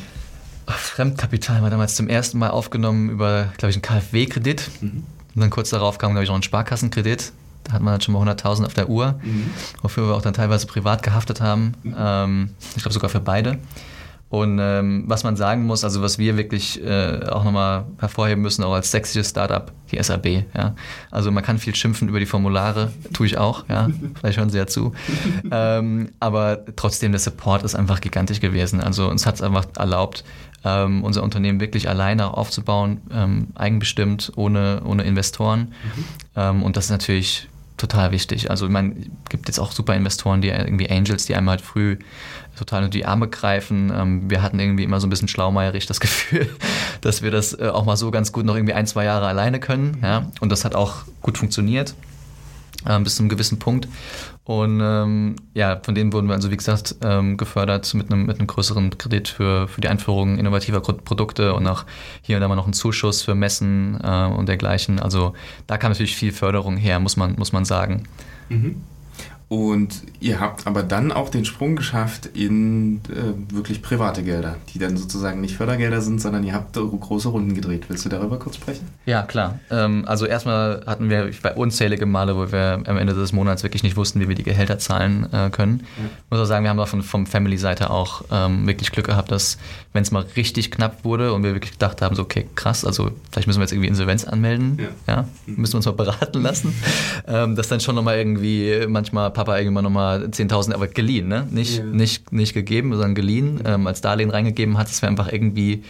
[0.68, 4.70] Fremdkapital war damals zum ersten Mal aufgenommen über, glaube ich, einen KfW-Kredit.
[4.82, 5.04] Mhm.
[5.36, 7.32] Und dann kurz darauf kam, glaube ich, auch ein Sparkassenkredit.
[7.66, 9.50] Da hat man dann schon mal 100.000 auf der Uhr, mhm.
[9.82, 11.74] wofür wir auch dann teilweise privat gehaftet haben.
[11.84, 11.96] Mhm.
[11.98, 13.58] Ähm, ich glaube sogar für beide.
[14.34, 18.64] Und ähm, was man sagen muss, also was wir wirklich äh, auch nochmal hervorheben müssen,
[18.64, 20.26] auch als sächsisches Startup, die SAB.
[20.58, 20.74] Ja?
[21.12, 23.90] Also man kann viel schimpfen über die Formulare, tue ich auch, ja.
[24.20, 24.94] Vielleicht hören Sie ja zu.
[25.52, 28.82] ähm, aber trotzdem, der Support ist einfach gigantisch gewesen.
[28.82, 30.24] Also uns hat es einfach erlaubt,
[30.66, 35.60] ähm, unser Unternehmen wirklich alleine aufzubauen, ähm, eigenbestimmt, ohne, ohne Investoren.
[35.60, 36.06] Mhm.
[36.36, 38.50] Ähm, und das ist natürlich total wichtig.
[38.50, 38.96] Also ich meine,
[39.44, 41.98] gibt jetzt auch super Investoren, die irgendwie Angels, die einem halt früh
[42.56, 43.92] total unter die Arme greifen.
[43.94, 46.50] Ähm, wir hatten irgendwie immer so ein bisschen schlaumeierig das Gefühl,
[47.02, 49.60] dass wir das äh, auch mal so ganz gut noch irgendwie ein, zwei Jahre alleine
[49.60, 49.98] können.
[50.02, 50.32] Ja?
[50.40, 51.94] Und das hat auch gut funktioniert
[52.88, 53.90] ähm, bis zu einem gewissen Punkt.
[54.46, 58.40] Und ähm, ja, von denen wurden wir also, wie gesagt, ähm, gefördert mit einem, mit
[58.40, 61.86] einem größeren Kredit für, für die Einführung innovativer Produkte und auch
[62.22, 65.00] hier und da mal noch einen Zuschuss für Messen äh, und dergleichen.
[65.00, 65.34] Also
[65.68, 68.04] da kam natürlich viel Förderung her, muss man, muss man sagen.
[68.50, 68.82] Mhm.
[69.54, 74.80] Und ihr habt aber dann auch den Sprung geschafft in äh, wirklich private Gelder, die
[74.80, 77.84] dann sozusagen nicht Fördergelder sind, sondern ihr habt große Runden gedreht.
[77.88, 78.88] Willst du darüber kurz sprechen?
[79.06, 79.60] Ja, klar.
[79.70, 83.84] Ähm, also erstmal hatten wir bei unzählige Male, wo wir am Ende des Monats wirklich
[83.84, 85.82] nicht wussten, wie wir die Gehälter zahlen äh, können.
[85.98, 86.06] Ja.
[86.06, 89.30] Ich muss auch sagen, wir haben da von, vom Family-Seite auch ähm, wirklich Glück gehabt,
[89.30, 89.60] dass
[89.92, 93.12] wenn es mal richtig knapp wurde und wir wirklich gedacht haben, so okay, krass, also
[93.32, 95.26] vielleicht müssen wir jetzt irgendwie Insolvenz anmelden, ja, ja?
[95.46, 96.74] müssen wir uns mal beraten lassen,
[97.28, 101.28] ähm, dass dann schon nochmal irgendwie manchmal ein paar Papa irgendwann nochmal 10.000, aber geliehen,
[101.28, 101.46] ne?
[101.52, 101.84] Nicht, ja.
[101.84, 105.84] nicht, nicht gegeben, sondern geliehen, ähm, als Darlehen reingegeben hat, dass wir einfach irgendwie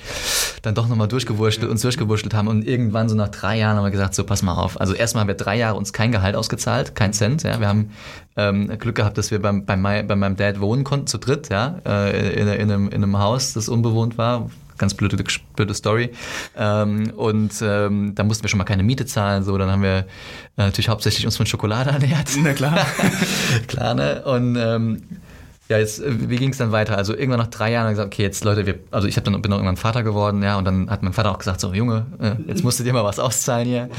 [0.64, 3.92] dann doch nochmal durchgewurschtelt, uns durchgewurschtelt haben und irgendwann so nach drei Jahren haben wir
[3.92, 4.82] gesagt, so pass mal auf.
[4.82, 7.60] Also erstmal haben wir drei Jahre uns kein Gehalt ausgezahlt, kein Cent, ja.
[7.60, 7.92] Wir haben
[8.36, 11.50] ähm, Glück gehabt, dass wir beim, bei, mein, bei meinem Dad wohnen konnten, zu dritt,
[11.50, 14.50] ja, äh, in, in, einem, in einem Haus, das unbewohnt war,
[14.84, 15.24] ganz blöde,
[15.56, 16.12] blöde Story.
[16.58, 19.44] Ähm, und ähm, da mussten wir schon mal keine Miete zahlen.
[19.44, 20.04] So, dann haben wir äh,
[20.58, 22.30] natürlich hauptsächlich uns von Schokolade ernährt.
[22.38, 22.86] Na klar.
[23.68, 24.24] klar, ne?
[24.26, 25.02] Und ähm,
[25.70, 26.98] ja, jetzt, äh, wie ging es dann weiter?
[26.98, 29.50] Also irgendwann nach drei Jahren gesagt, okay, jetzt Leute, wir, also ich hab dann, bin
[29.50, 32.36] dann irgendwann Vater geworden, ja, und dann hat mein Vater auch gesagt, so Junge, äh,
[32.48, 33.90] jetzt musst du dir mal was auszahlen hier.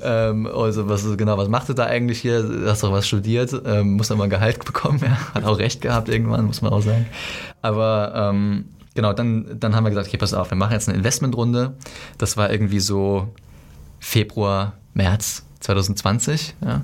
[0.00, 2.42] ähm, also was genau, was macht du da eigentlich hier?
[2.42, 5.58] Du hast doch was studiert, ähm, musst dann mal ein Gehalt bekommen, ja, hat auch
[5.58, 7.06] recht gehabt irgendwann, muss man auch sagen.
[7.62, 8.66] Aber ähm,
[8.98, 11.74] genau, dann, dann haben wir gesagt, okay, pass auf, wir machen jetzt eine Investmentrunde.
[12.18, 13.32] Das war irgendwie so
[14.00, 16.56] Februar, März 2020.
[16.60, 16.82] Ja.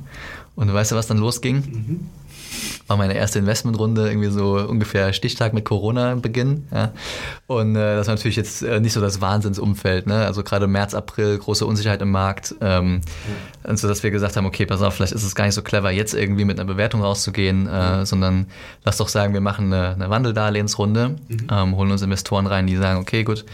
[0.55, 1.57] Und weißt du, was dann losging?
[1.57, 2.07] Mhm
[2.87, 6.67] war meine erste Investmentrunde, irgendwie so ungefähr Stichtag mit Corona Beginn.
[6.73, 6.93] Ja.
[7.47, 10.07] Und äh, das war natürlich jetzt äh, nicht so das Wahnsinnsumfeld.
[10.07, 10.25] Ne?
[10.27, 12.55] Also gerade März, April, große Unsicherheit im Markt.
[12.61, 13.01] Ähm,
[13.65, 13.71] ja.
[13.71, 15.63] Und so, dass wir gesagt haben, okay, pass auf, vielleicht ist es gar nicht so
[15.63, 18.47] clever, jetzt irgendwie mit einer Bewertung rauszugehen, äh, sondern
[18.85, 21.47] lass doch sagen, wir machen eine, eine Wandeldarlehensrunde, mhm.
[21.51, 23.45] ähm, holen uns Investoren rein, die sagen, okay, gut,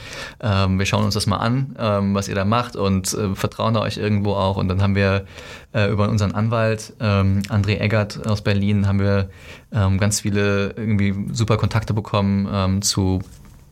[0.41, 3.75] ähm, wir schauen uns das mal an, ähm, was ihr da macht und äh, vertrauen
[3.75, 4.57] da euch irgendwo auch.
[4.57, 5.27] Und dann haben wir
[5.73, 9.31] äh, über unseren Anwalt, ähm, André Eggert aus Berlin, haben wir
[9.73, 13.21] ähm, ganz viele irgendwie super Kontakte bekommen ähm, zu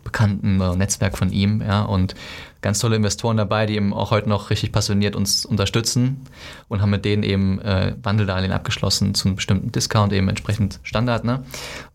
[0.05, 2.15] bekannten äh, Netzwerk von ihm, ja, und
[2.63, 6.23] ganz tolle Investoren dabei, die eben auch heute noch richtig passioniert uns unterstützen
[6.69, 11.25] und haben mit denen eben äh, Wandeldarlehen abgeschlossen zu einem bestimmten Discount, eben entsprechend Standard,
[11.25, 11.45] ne?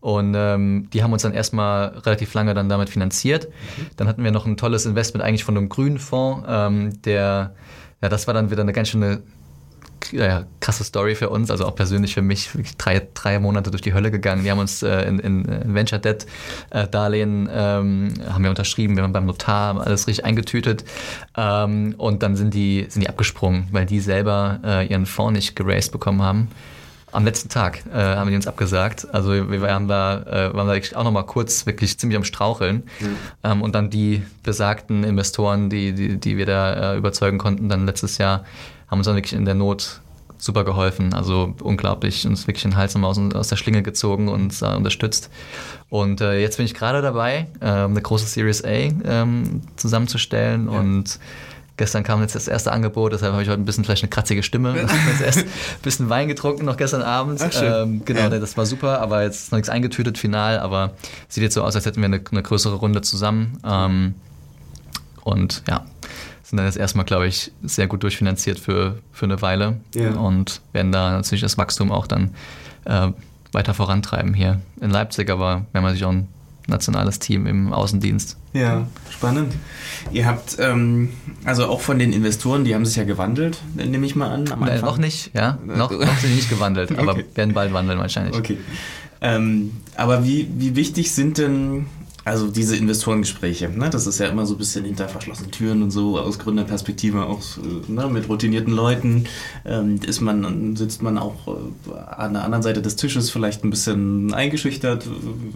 [0.00, 3.48] Und ähm, die haben uns dann erstmal relativ lange dann damit finanziert.
[3.96, 7.54] Dann hatten wir noch ein tolles Investment eigentlich von einem grünen Fonds, ähm, der
[8.00, 9.22] ja, das war dann wieder eine ganz schöne
[10.12, 13.94] ja, krasse Story für uns, also auch persönlich für mich, drei, drei Monate durch die
[13.94, 14.44] Hölle gegangen.
[14.44, 16.26] Wir haben uns äh, in, in, Venture Debt
[16.70, 20.84] äh, Darlehen ähm, haben wir unterschrieben, wir haben beim Notar alles richtig eingetütet
[21.36, 25.56] ähm, und dann sind die, sind die abgesprungen, weil die selber äh, ihren Fonds nicht
[25.56, 26.48] geraced bekommen haben.
[27.14, 29.06] Am letzten Tag äh, haben die uns abgesagt.
[29.12, 32.82] Also wir waren da, äh, waren da auch nochmal kurz wirklich ziemlich am Straucheln.
[32.98, 33.16] Mhm.
[33.44, 37.86] Ähm, und dann die besagten Investoren, die, die, die wir da äh, überzeugen konnten, dann
[37.86, 38.44] letztes Jahr
[38.88, 40.00] haben uns dann wirklich in der Not
[40.38, 41.14] super geholfen.
[41.14, 45.30] Also unglaublich, uns wirklich den Hals aus, aus der Schlinge gezogen und äh, unterstützt.
[45.88, 50.78] Und äh, jetzt bin ich gerade dabei, äh, eine große Series A ähm, zusammenzustellen ja.
[50.78, 51.18] und
[51.76, 54.44] Gestern kam jetzt das erste Angebot, deshalb habe ich heute ein bisschen vielleicht eine kratzige
[54.44, 54.76] Stimme.
[54.76, 55.46] Ich habe erst ein
[55.82, 57.40] bisschen Wein getrunken noch gestern Abend.
[57.42, 58.28] Ach, ähm, genau, ja.
[58.28, 60.92] das war super, aber jetzt ist noch nichts eingetütet final, aber
[61.28, 63.58] sieht jetzt so aus, als hätten wir eine, eine größere Runde zusammen.
[63.64, 64.14] Ähm,
[65.24, 65.84] und ja,
[66.44, 70.10] sind dann jetzt erstmal, glaube ich, sehr gut durchfinanziert für, für eine Weile ja.
[70.10, 72.34] und werden da natürlich das Wachstum auch dann
[72.84, 73.08] äh,
[73.50, 76.28] weiter vorantreiben hier in Leipzig, aber wir haben natürlich auch ein
[76.66, 78.36] nationales Team im Außendienst.
[78.52, 79.52] Ja, spannend.
[80.12, 81.10] Ihr habt, ähm,
[81.44, 84.50] also auch von den Investoren, die haben sich ja gewandelt, nehme ich mal an.
[84.50, 84.80] Am Anfang.
[84.80, 85.58] noch nicht, ja.
[85.64, 87.00] Noch, noch sind die nicht gewandelt, okay.
[87.00, 88.36] aber werden bald wandeln wahrscheinlich.
[88.36, 88.58] Okay.
[89.20, 91.86] Ähm, aber wie, wie wichtig sind denn
[92.24, 95.90] also diese Investorengespräche, ne, das ist ja immer so ein bisschen hinter verschlossenen Türen und
[95.90, 97.42] so aus Gründerperspektive auch
[97.86, 99.26] ne, mit routinierten Leuten
[99.64, 103.70] ähm, ist man sitzt man auch äh, an der anderen Seite des Tisches vielleicht ein
[103.70, 105.06] bisschen eingeschüchtert.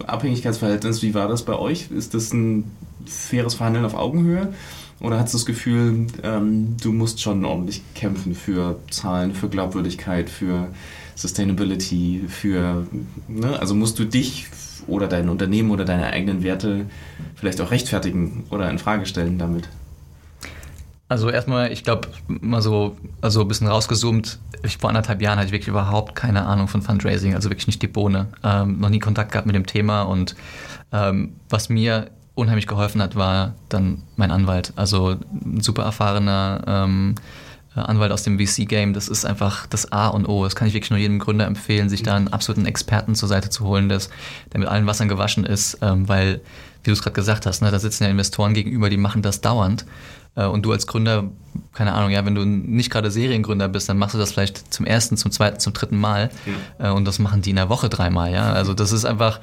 [0.06, 1.90] Abhängigkeitsverhältnis, wie war das bei euch?
[1.90, 2.70] Ist das ein
[3.06, 4.52] faires Verhandeln auf Augenhöhe?
[5.00, 10.28] Oder hast du das Gefühl, ähm, du musst schon ordentlich kämpfen für Zahlen, für Glaubwürdigkeit,
[10.28, 10.68] für
[11.14, 12.86] Sustainability, für
[13.28, 14.46] ne, also musst du dich
[14.88, 16.86] oder dein Unternehmen oder deine eigenen Werte
[17.36, 19.68] vielleicht auch rechtfertigen oder in Frage stellen damit?
[21.08, 25.46] Also erstmal, ich glaube, mal so also ein bisschen rausgezoomt, ich, vor anderthalb Jahren hatte
[25.46, 28.28] ich wirklich überhaupt keine Ahnung von Fundraising, also wirklich nicht die Bohne.
[28.42, 30.34] Ähm, noch nie Kontakt gehabt mit dem Thema und
[30.92, 34.72] ähm, was mir unheimlich geholfen hat, war dann mein Anwalt.
[34.76, 37.14] Also ein super erfahrener ähm,
[37.76, 40.44] äh, Anwalt aus dem VC-Game, das ist einfach das A und O.
[40.44, 43.50] Das kann ich wirklich nur jedem Gründer empfehlen, sich da einen absoluten Experten zur Seite
[43.50, 44.00] zu holen, der
[44.56, 46.40] mit allen Wassern gewaschen ist, ähm, weil,
[46.82, 49.40] wie du es gerade gesagt hast, ne, da sitzen ja Investoren gegenüber, die machen das
[49.40, 49.84] dauernd.
[50.34, 51.24] Äh, und du als Gründer,
[51.74, 54.86] keine Ahnung, ja, wenn du nicht gerade Seriengründer bist, dann machst du das vielleicht zum
[54.86, 56.30] ersten, zum zweiten, zum dritten Mal.
[56.78, 58.52] Äh, und das machen die in der Woche dreimal, ja.
[58.52, 59.40] Also das ist einfach,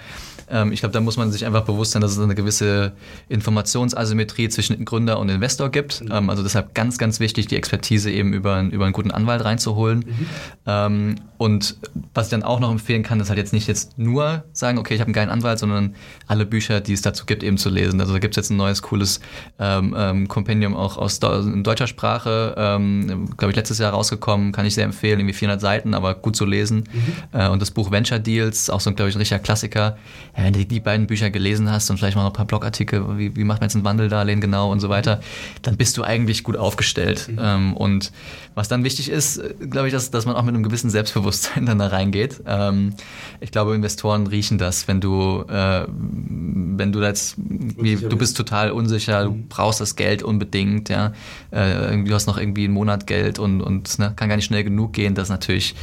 [0.50, 2.94] Ähm, ich glaube, da muss man sich einfach bewusst sein, dass es eine gewisse
[3.30, 6.02] Informationsasymmetrie zwischen Gründer und Investor gibt.
[6.02, 6.12] Mhm.
[6.12, 10.00] Ähm, also deshalb ganz, ganz wichtig, die Expertise eben über, über einen guten Anwalt reinzuholen.
[10.00, 10.28] Mhm.
[10.66, 11.76] Ähm, und
[12.14, 14.94] was ich dann auch noch empfehlen kann, ist halt jetzt nicht jetzt nur sagen, okay,
[14.94, 15.96] ich habe einen geilen Anwalt, sondern
[16.28, 18.00] alle Bücher, die es dazu gibt, eben zu lesen.
[18.00, 19.20] Also da gibt es jetzt ein neues, cooles
[19.60, 24.66] ähm, ähm, Kompendium auch aus in deutscher Sprache, ähm, glaube ich, letztes Jahr rausgekommen, kann
[24.66, 26.86] ich sehr empfehlen, irgendwie 400 Seiten, aber gut zu lesen.
[26.92, 27.40] Mhm.
[27.40, 29.98] Äh, und das Buch Venture Deals, auch so, glaube ich, ein richtiger Klassiker.
[30.36, 33.36] Wenn du die beiden Bücher gelesen hast und vielleicht mal noch ein paar Blogartikel, wie,
[33.36, 35.22] wie macht man jetzt ein Wandeldarlehen genau und so weiter,
[35.62, 37.30] dann bist du eigentlich gut aufgestellt.
[37.30, 37.40] Mhm.
[37.42, 38.12] Ähm, und
[38.54, 41.80] was dann wichtig ist, glaube ich, dass, dass man auch mit einem gewissen Selbstbewusstsein dann
[41.80, 42.42] da reingeht.
[42.46, 42.94] Ähm,
[43.40, 48.72] ich glaube, Investoren riechen das, wenn du, äh, wenn du jetzt, wie, du bist total
[48.72, 49.48] unsicher, du mhm.
[49.48, 51.14] brauchst das Geld unbedingt, ja,
[51.52, 54.64] äh, irgendwie hast noch irgendwie einen Monat Geld und, und ne, kann gar nicht schnell
[54.64, 55.76] genug gehen, das natürlich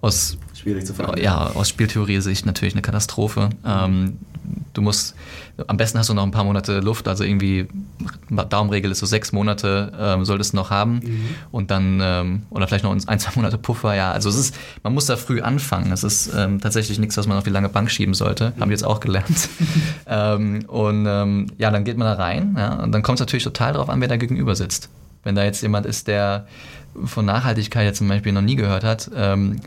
[0.00, 1.24] aus schwierig zu verhandeln.
[1.24, 3.50] Ja, aus Spieltheorie-Sicht natürlich eine Katastrophe.
[3.64, 4.18] Ähm,
[4.72, 5.14] du musst,
[5.66, 7.68] am besten hast du noch ein paar Monate Luft, also irgendwie,
[8.48, 11.28] Daumenregel ist so sechs Monate ähm, solltest du noch haben mhm.
[11.50, 14.94] und dann, ähm, oder vielleicht noch ein, zwei Monate Puffer, ja, also es ist, man
[14.94, 15.92] muss da früh anfangen.
[15.92, 18.60] Es ist ähm, tatsächlich nichts, was man auf die lange Bank schieben sollte, mhm.
[18.60, 19.48] haben wir jetzt auch gelernt.
[20.12, 23.44] Ähm, und ähm, ja, dann geht man da rein ja, und dann kommt es natürlich
[23.44, 24.88] total darauf an, wer da gegenüber sitzt.
[25.22, 26.46] Wenn da jetzt jemand ist, der
[27.04, 29.60] von Nachhaltigkeit jetzt zum Beispiel noch nie gehört hat, ähm,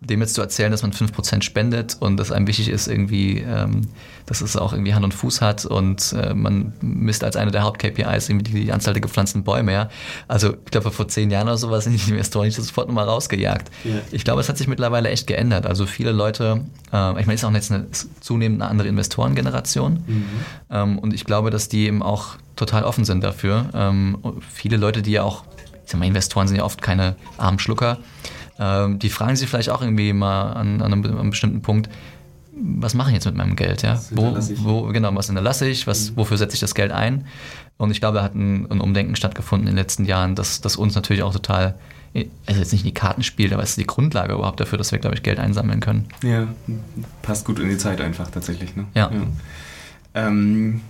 [0.00, 3.82] dem jetzt zu erzählen, dass man 5% spendet und dass einem wichtig ist, irgendwie, ähm,
[4.24, 7.64] dass es auch irgendwie Hand und Fuß hat und äh, man misst als eine der
[7.64, 9.72] Haupt-KPIs irgendwie die, Anzahl der gepflanzten Bäume.
[9.72, 9.90] Ja.
[10.26, 13.70] Also ich glaube, vor zehn Jahren oder sowas sind die Investoren nicht sofort nochmal rausgejagt.
[13.84, 13.96] Ja.
[14.10, 15.66] Ich glaube, es hat sich mittlerweile echt geändert.
[15.66, 17.86] Also viele Leute, äh, ich meine, es ist auch jetzt eine
[18.20, 20.24] zunehmend eine andere Investorengeneration mhm.
[20.70, 23.68] ähm, und ich glaube, dass die eben auch total offen sind dafür.
[23.74, 24.16] Ähm,
[24.50, 25.44] viele Leute, die ja auch,
[25.84, 27.98] ich sag mal, Investoren sind ja oft keine armen Schlucker,
[28.60, 31.88] ähm, die fragen sich vielleicht auch irgendwie mal an, an, einem, an einem, bestimmten Punkt,
[32.52, 33.80] was mache ich jetzt mit meinem Geld?
[33.82, 33.98] Ja?
[34.10, 35.86] Wo, wo, genau, was hinterlasse ich?
[35.86, 36.16] Was, mhm.
[36.18, 37.26] Wofür setze ich das Geld ein?
[37.78, 40.76] Und ich glaube, da hat ein, ein, Umdenken stattgefunden in den letzten Jahren, das, das
[40.76, 41.76] uns natürlich auch total,
[42.44, 44.92] also jetzt nicht in die Karten spielt, aber es ist die Grundlage überhaupt dafür, dass
[44.92, 46.06] wir, glaube ich, Geld einsammeln können.
[46.22, 46.46] Ja,
[47.22, 48.76] passt gut in die Zeit einfach tatsächlich.
[48.76, 48.84] Ne?
[48.94, 49.10] Ja.
[49.10, 49.22] ja.
[50.26, 50.82] Ähm,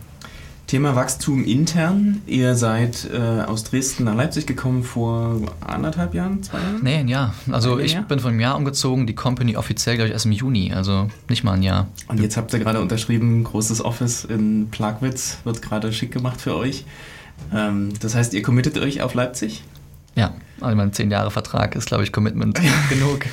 [0.71, 2.23] Thema Wachstum intern.
[2.29, 6.79] Ihr seid äh, aus Dresden nach Leipzig gekommen vor anderthalb Jahren, zwei Jahren?
[6.81, 7.35] Nee, ein Jahr.
[7.51, 8.05] Also ein ich Jahr?
[8.05, 11.43] bin von einem Jahr umgezogen, die Company offiziell, glaube ich, erst im Juni, also nicht
[11.43, 11.89] mal ein Jahr.
[12.07, 16.55] Und jetzt habt ihr gerade unterschrieben, großes Office in Plagwitz, wird gerade schick gemacht für
[16.55, 16.85] euch.
[17.53, 19.65] Ähm, das heißt, ihr committet euch auf Leipzig?
[20.15, 23.27] Ja, also mein zehn Jahre Vertrag ist, glaube ich, Commitment genug.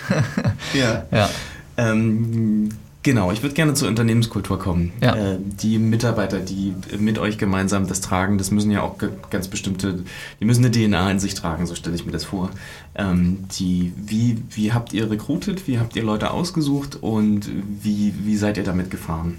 [0.73, 1.05] ja.
[1.11, 1.29] ja.
[1.77, 2.69] Ähm,
[3.07, 4.91] Genau, ich würde gerne zur Unternehmenskultur kommen.
[5.01, 5.15] Ja.
[5.15, 8.95] Äh, die Mitarbeiter, die mit euch gemeinsam das tragen, das müssen ja auch
[9.29, 10.03] ganz bestimmte,
[10.41, 12.49] die müssen eine DNA in sich tragen, so stelle ich mir das vor.
[12.95, 17.49] Ähm, die, wie, wie habt ihr rekrutiert, wie habt ihr Leute ausgesucht und
[17.81, 19.37] wie, wie seid ihr damit gefahren?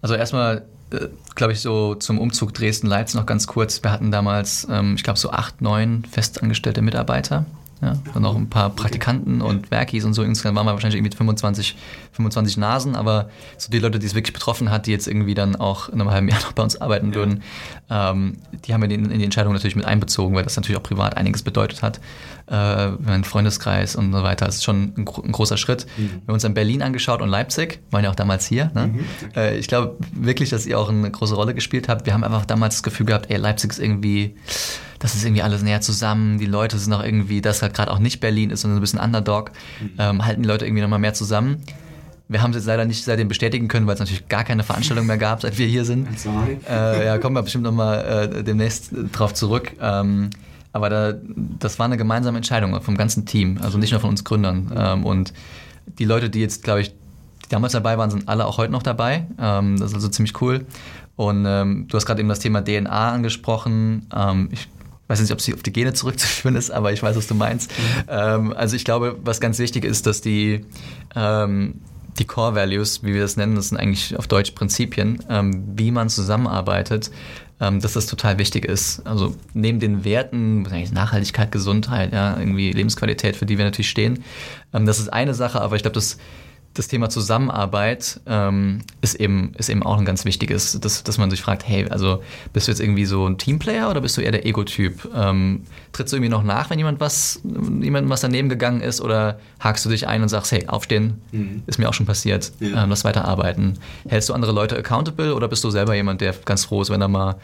[0.00, 3.82] Also erstmal, äh, glaube ich, so zum Umzug Dresden-Leipzig noch ganz kurz.
[3.82, 7.44] Wir hatten damals, ähm, ich glaube, so acht, neun festangestellte Mitarbeiter.
[7.80, 10.24] Ja, dann noch ein paar Praktikanten und Werkis und so.
[10.24, 11.76] Insgesamt waren wir wahrscheinlich irgendwie 25,
[12.12, 15.54] 25 Nasen, aber so die Leute, die es wirklich betroffen hat, die jetzt irgendwie dann
[15.54, 17.42] auch in einem halben Jahr noch bei uns arbeiten würden,
[17.88, 20.82] ähm, die haben wir in, in, die Entscheidung natürlich mit einbezogen, weil das natürlich auch
[20.82, 22.00] privat einiges bedeutet hat.
[22.50, 24.46] Äh, mein Freundeskreis und so weiter.
[24.46, 25.86] Das ist schon ein, ein großer Schritt.
[25.96, 26.02] Mhm.
[26.02, 28.70] Wir haben uns dann Berlin angeschaut und Leipzig, waren ja auch damals hier.
[28.74, 28.86] Ne?
[28.86, 29.04] Mhm.
[29.36, 32.06] Äh, ich glaube wirklich, dass ihr auch eine große Rolle gespielt habt.
[32.06, 34.34] Wir haben einfach damals das Gefühl gehabt, ey, Leipzig ist irgendwie
[34.98, 37.98] das ist irgendwie alles näher zusammen, die Leute sind auch irgendwie, das halt gerade auch
[37.98, 39.90] nicht Berlin ist, sondern ein bisschen Underdog, mhm.
[39.98, 41.62] ähm, halten die Leute irgendwie nochmal mehr zusammen.
[42.30, 45.06] Wir haben es jetzt leider nicht seitdem bestätigen können, weil es natürlich gar keine Veranstaltung
[45.06, 46.06] mehr gab, seit wir hier sind.
[46.68, 49.72] Äh, ja, kommen wir bestimmt nochmal äh, demnächst drauf zurück.
[49.80, 50.28] Ähm,
[50.72, 51.14] aber da,
[51.58, 54.70] das war eine gemeinsame Entscheidung vom ganzen Team, also nicht nur von uns Gründern.
[54.76, 55.32] Ähm, und
[55.98, 58.82] die Leute, die jetzt, glaube ich, die damals dabei waren, sind alle auch heute noch
[58.82, 59.26] dabei.
[59.40, 60.66] Ähm, das ist also ziemlich cool.
[61.16, 64.06] Und ähm, du hast gerade eben das Thema DNA angesprochen.
[64.14, 64.50] Ähm,
[65.08, 67.34] ich weiß nicht, ob sie auf die Gene zurückzuführen ist, aber ich weiß, was du
[67.34, 67.70] meinst.
[67.70, 68.02] Mhm.
[68.08, 70.66] Ähm, also ich glaube, was ganz wichtig ist, dass die,
[71.16, 71.80] ähm,
[72.18, 75.92] die Core Values, wie wir das nennen, das sind eigentlich auf Deutsch Prinzipien, ähm, wie
[75.92, 77.10] man zusammenarbeitet,
[77.58, 79.00] ähm, dass das total wichtig ist.
[79.06, 84.24] Also neben den Werten, Nachhaltigkeit, Gesundheit, ja, irgendwie Lebensqualität, für die wir natürlich stehen,
[84.74, 86.18] ähm, das ist eine Sache, aber ich glaube, das
[86.74, 91.30] das Thema Zusammenarbeit ähm, ist, eben, ist eben auch ein ganz wichtiges, dass, dass man
[91.30, 94.30] sich fragt, hey, also bist du jetzt irgendwie so ein Teamplayer oder bist du eher
[94.30, 95.08] der Ego-Typ?
[95.14, 99.40] Ähm, trittst du irgendwie noch nach, wenn jemand was, jemandem was daneben gegangen ist oder
[99.58, 101.62] hakst du dich ein und sagst, hey, aufstehen, mhm.
[101.66, 102.84] ist mir auch schon passiert, ja.
[102.84, 103.78] ähm, lass weiterarbeiten.
[104.08, 107.00] Hältst du andere Leute accountable oder bist du selber jemand, der ganz froh ist, wenn
[107.00, 107.36] er mal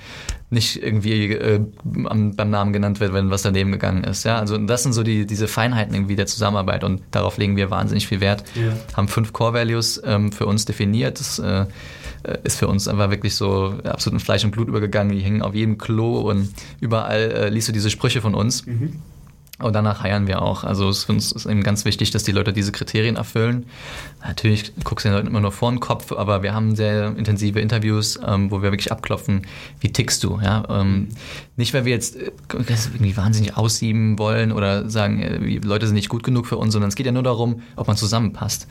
[0.51, 4.25] nicht irgendwie äh, beim Namen genannt wird, wenn was daneben gegangen ist.
[4.25, 7.71] Ja, also das sind so die, diese Feinheiten irgendwie der Zusammenarbeit und darauf legen wir
[7.71, 8.45] wahnsinnig viel Wert.
[8.55, 8.73] Ja.
[8.97, 11.21] Haben fünf Core Values ähm, für uns definiert.
[11.21, 11.67] Das äh,
[12.43, 15.17] ist für uns einfach wirklich so absolut in Fleisch und Blut übergegangen.
[15.17, 18.67] Die hängen auf jedem Klo und überall äh, liest du diese Sprüche von uns.
[18.67, 19.01] Mhm.
[19.61, 20.65] Und danach heiern wir auch.
[20.65, 23.67] Also es ist für uns ist eben ganz wichtig, dass die Leute diese Kriterien erfüllen.
[24.27, 27.61] Natürlich guckst du den Leuten immer nur vor den Kopf, aber wir haben sehr intensive
[27.61, 29.43] Interviews, ähm, wo wir wirklich abklopfen,
[29.79, 30.41] wie tickst du.
[30.43, 30.65] Ja?
[30.69, 31.11] Ähm,
[31.57, 36.09] nicht, weil wir jetzt äh, irgendwie wahnsinnig aussieben wollen oder sagen, äh, Leute sind nicht
[36.09, 38.67] gut genug für uns, sondern es geht ja nur darum, ob man zusammenpasst.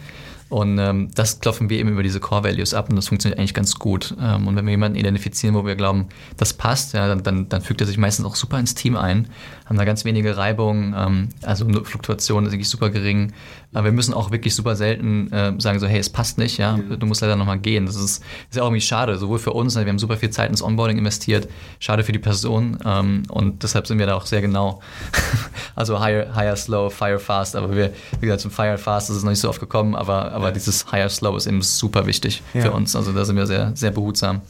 [0.54, 3.56] Und ähm, das klopfen wir eben über diese Core Values ab und das funktioniert eigentlich
[3.56, 4.16] ganz gut.
[4.22, 7.64] Ähm, und wenn wir jemanden identifizieren, wo wir glauben, das passt, ja, dann, dann, dann,
[7.64, 9.30] fügt er sich meistens auch super ins Team ein,
[9.66, 13.34] haben da ganz wenige Reibungen, ähm, also Fluktuation ist wirklich super gering.
[13.74, 16.78] Aber wir müssen auch wirklich super selten äh, sagen so, hey, es passt nicht, ja,
[16.78, 17.88] du musst leider nochmal gehen.
[17.88, 20.52] Das ist, ist ja auch irgendwie schade, sowohl für uns, wir haben super viel Zeit
[20.52, 21.48] ins Onboarding investiert,
[21.80, 24.82] schade für die Person ähm, und deshalb sind wir da auch sehr genau.
[25.76, 29.24] also higher, higher, slow, fire fast, aber wir, wie gesagt, zum fire fast ist es
[29.24, 32.62] noch nicht so oft gekommen, aber, aber dieses higher, slow ist eben super wichtig ja.
[32.62, 32.96] für uns.
[32.96, 34.42] Also da sind wir sehr, sehr behutsam.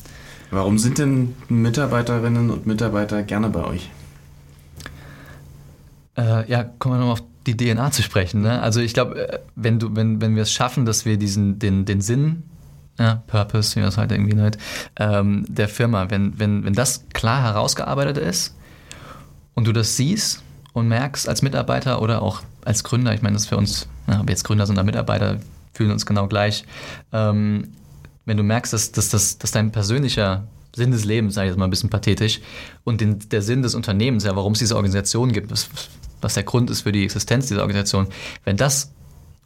[0.51, 3.89] Warum sind denn Mitarbeiterinnen und Mitarbeiter gerne bei euch?
[6.15, 8.41] Äh, ja, kommen wir nochmal auf die DNA zu sprechen.
[8.41, 8.61] Ne?
[8.61, 11.85] Also ich glaube, äh, wenn du, wenn, wenn wir es schaffen, dass wir diesen, den,
[11.85, 12.43] den Sinn,
[12.99, 14.57] ja, Purpose, wie das halt irgendwie nennt,
[14.97, 18.55] ähm, der Firma, wenn, wenn, wenn das klar herausgearbeitet ist
[19.55, 23.43] und du das siehst und merkst als Mitarbeiter oder auch als Gründer, ich meine, das
[23.43, 25.37] ist für uns, ja, ob jetzt Gründer sind oder Mitarbeiter,
[25.73, 26.65] fühlen uns genau gleich.
[27.11, 27.69] Ähm,
[28.25, 31.59] wenn du merkst, dass, dass, dass, dass dein persönlicher Sinn des Lebens, sage ich jetzt
[31.59, 32.41] mal ein bisschen pathetisch,
[32.83, 35.69] und den, der Sinn des Unternehmens, ja, warum es diese Organisation gibt, was,
[36.21, 38.07] was der Grund ist für die Existenz dieser Organisation,
[38.43, 38.91] wenn das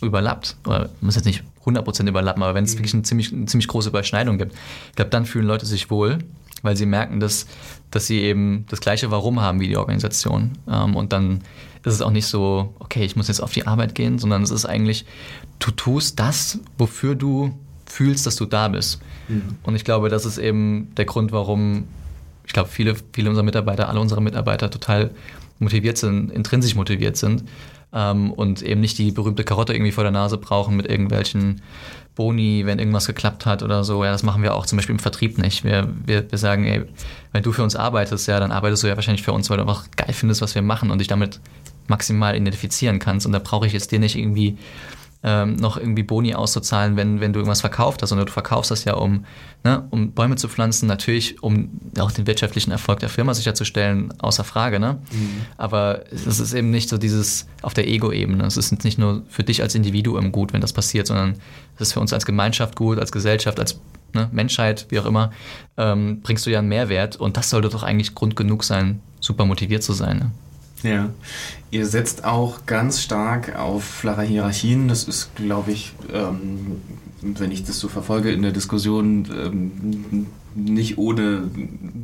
[0.02, 2.80] überlappt, oder muss jetzt nicht 100% überlappen, aber wenn es mhm.
[2.80, 4.54] wirklich eine ziemlich, eine ziemlich große Überschneidung gibt,
[4.90, 6.20] ich glaube, dann fühlen Leute sich wohl,
[6.62, 7.46] weil sie merken, dass,
[7.92, 10.58] dass sie eben das gleiche Warum haben wie die Organisation.
[10.70, 11.42] Ähm, und dann
[11.88, 14.52] ist es auch nicht so, okay, ich muss jetzt auf die Arbeit gehen, sondern es
[14.52, 15.06] ist eigentlich,
[15.60, 19.00] du tust das, wofür du fühlst, dass du da bist.
[19.28, 19.58] Mhm.
[19.64, 21.86] Und ich glaube, das ist eben der Grund, warum
[22.48, 25.12] ich glaube, viele, viele unserer Mitarbeiter, alle unsere Mitarbeiter total
[25.60, 27.44] motiviert sind, intrinsisch motiviert sind
[27.94, 31.62] ähm, und eben nicht die berühmte Karotte irgendwie vor der Nase brauchen mit irgendwelchen
[32.16, 34.04] Boni, wenn irgendwas geklappt hat oder so.
[34.04, 35.64] Ja, das machen wir auch zum Beispiel im Vertrieb nicht.
[35.64, 36.84] Wir, wir, wir sagen, ey,
[37.34, 39.64] wenn du für uns arbeitest, ja, dann arbeitest du ja wahrscheinlich für uns, weil du
[39.64, 41.42] einfach geil findest, was wir machen und dich damit
[41.88, 43.26] maximal identifizieren kannst.
[43.26, 44.58] Und da brauche ich jetzt dir nicht irgendwie
[45.24, 48.86] ähm, noch irgendwie Boni auszuzahlen, wenn, wenn du irgendwas verkauft hast, sondern du verkaufst das
[48.86, 49.26] ja, um,
[49.64, 51.70] ne, um Bäume zu pflanzen, natürlich, um
[52.00, 54.80] auch den wirtschaftlichen Erfolg der Firma sicherzustellen, außer Frage.
[54.80, 55.00] Ne?
[55.12, 55.46] Mhm.
[55.58, 58.46] Aber es ist eben nicht so dieses auf der Ego-Ebene.
[58.46, 61.36] Es ist nicht nur für dich als Individuum gut, wenn das passiert, sondern
[61.76, 63.80] es ist für uns als Gemeinschaft gut, als Gesellschaft, als
[64.14, 65.32] ne, Menschheit, wie auch immer,
[65.78, 69.46] ähm, bringst du ja einen Mehrwert und das sollte doch eigentlich Grund genug sein, super
[69.46, 70.18] motiviert zu sein.
[70.20, 70.32] Ne?
[70.84, 71.10] Ja,
[71.72, 74.88] ihr setzt auch ganz stark auf flache Hierarchien.
[74.88, 76.82] Das ist, glaube ich, ähm,
[77.22, 81.50] wenn ich das so verfolge in der Diskussion, ähm, nicht ohne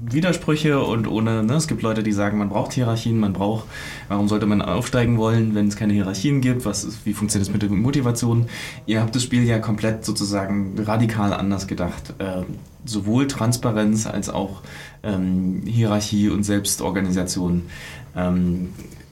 [0.09, 3.65] Widersprüche und ohne, ne, es gibt Leute, die sagen, man braucht Hierarchien, man braucht,
[4.07, 7.53] warum sollte man aufsteigen wollen, wenn es keine Hierarchien gibt, was ist, wie funktioniert das
[7.53, 8.45] mit der Motivation?
[8.85, 12.13] Ihr habt das Spiel ja komplett sozusagen radikal anders gedacht.
[12.19, 12.45] Ähm,
[12.85, 14.61] sowohl Transparenz als auch
[15.03, 17.63] ähm, Hierarchie und Selbstorganisation.
[18.15, 18.69] Ähm,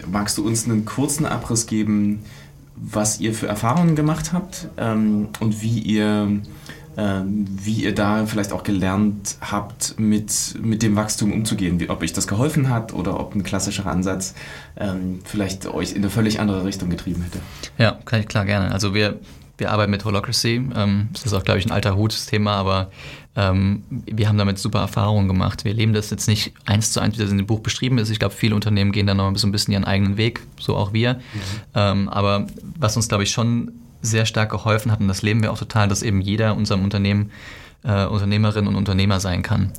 [0.09, 2.19] magst du uns einen kurzen Abriss geben,
[2.75, 6.39] was ihr für Erfahrungen gemacht habt ähm, und wie ihr, äh,
[6.95, 11.79] wie ihr da vielleicht auch gelernt habt, mit, mit dem Wachstum umzugehen?
[11.79, 14.35] Wie, ob euch das geholfen hat oder ob ein klassischer Ansatz
[14.77, 17.39] ähm, vielleicht euch in eine völlig andere Richtung getrieben hätte?
[17.77, 18.71] Ja, kann ich klar gerne.
[18.71, 19.19] Also wir
[19.61, 20.55] wir arbeiten mit Holocracy.
[20.75, 22.89] Ähm, das ist auch, glaube ich, ein alter Hut-Thema, aber
[23.35, 25.63] ähm, wir haben damit super Erfahrungen gemacht.
[25.63, 28.09] Wir leben das jetzt nicht eins zu eins, wie das in dem Buch beschrieben ist.
[28.09, 30.93] Ich glaube, viele Unternehmen gehen da noch so ein bisschen ihren eigenen Weg, so auch
[30.93, 31.13] wir.
[31.13, 31.19] Mhm.
[31.75, 35.51] Ähm, aber was uns, glaube ich, schon sehr stark geholfen hat, und das leben wir
[35.51, 37.31] auch total, dass eben jeder unserem Unternehmen
[37.83, 39.71] äh, Unternehmerin und Unternehmer sein kann.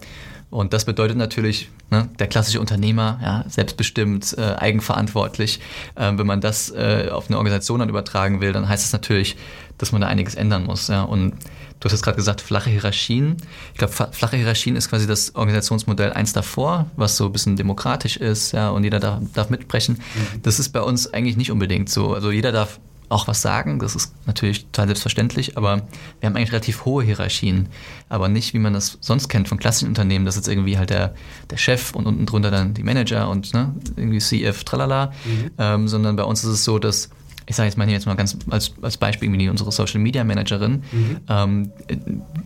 [0.50, 5.60] Und das bedeutet natürlich, ne, der klassische Unternehmer, ja, selbstbestimmt, äh, eigenverantwortlich.
[5.94, 9.00] Äh, wenn man das äh, auf eine Organisation dann übertragen will, dann heißt es das
[9.00, 9.36] natürlich,
[9.78, 10.88] dass man da einiges ändern muss.
[10.88, 11.04] Ja.
[11.04, 11.32] Und
[11.80, 13.38] du hast jetzt gerade gesagt, flache Hierarchien.
[13.72, 18.18] Ich glaube, flache Hierarchien ist quasi das Organisationsmodell eins davor, was so ein bisschen demokratisch
[18.18, 19.94] ist, ja, und jeder darf, darf mitsprechen.
[20.14, 20.42] Mhm.
[20.42, 22.12] Das ist bei uns eigentlich nicht unbedingt so.
[22.12, 22.78] Also jeder darf
[23.12, 23.78] auch was sagen.
[23.78, 25.82] Das ist natürlich total selbstverständlich, aber
[26.20, 27.68] wir haben eigentlich relativ hohe Hierarchien.
[28.08, 30.24] Aber nicht, wie man das sonst kennt von klassischen Unternehmen.
[30.24, 31.14] Das ist irgendwie halt der,
[31.50, 35.12] der Chef und unten drunter dann die Manager und ne, irgendwie CF, tralala.
[35.24, 35.50] Mhm.
[35.58, 37.10] Ähm, sondern bei uns ist es so, dass
[37.46, 40.22] ich sage jetzt mal hier jetzt mal ganz als, als Beispiel irgendwie unsere Social Media
[40.24, 41.16] Managerin, mhm.
[41.28, 41.72] ähm,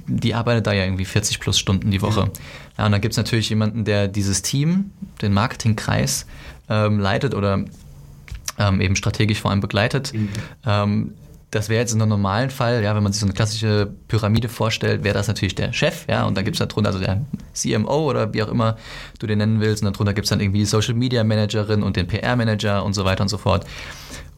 [0.07, 2.21] die arbeitet da ja irgendwie 40 plus Stunden die Woche.
[2.21, 2.31] Ja,
[2.79, 6.27] ja und dann gibt es natürlich jemanden, der dieses Team, den Marketingkreis
[6.69, 7.65] ähm, leitet oder
[8.59, 10.13] ähm, eben strategisch vor allem begleitet.
[10.13, 10.29] Mhm.
[10.65, 11.15] Ähm,
[11.51, 14.49] das wäre jetzt in einem normalen Fall, ja, wenn man sich so eine klassische Pyramide
[14.49, 18.11] vorstellt, wäre das natürlich der Chef, ja, und dann gibt es darunter also der CMO
[18.11, 18.77] oder wie auch immer
[19.19, 21.97] du den nennen willst, und darunter gibt es dann irgendwie die Social Media Managerin und
[21.97, 23.65] den PR Manager und so weiter und so fort.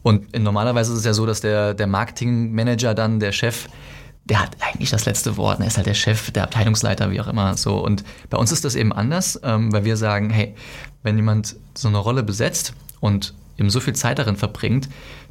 [0.03, 3.69] Und normalerweise ist es ja so, dass der, der Marketing Manager dann, der Chef,
[4.25, 5.61] der hat eigentlich das letzte Wort.
[5.61, 7.57] Er ist halt der Chef, der Abteilungsleiter, wie auch immer.
[7.57, 7.83] So.
[7.83, 10.55] Und bei uns ist das eben anders, ähm, weil wir sagen, hey,
[11.03, 14.89] wenn jemand so eine Rolle besetzt und eben so viel Zeit darin verbringt,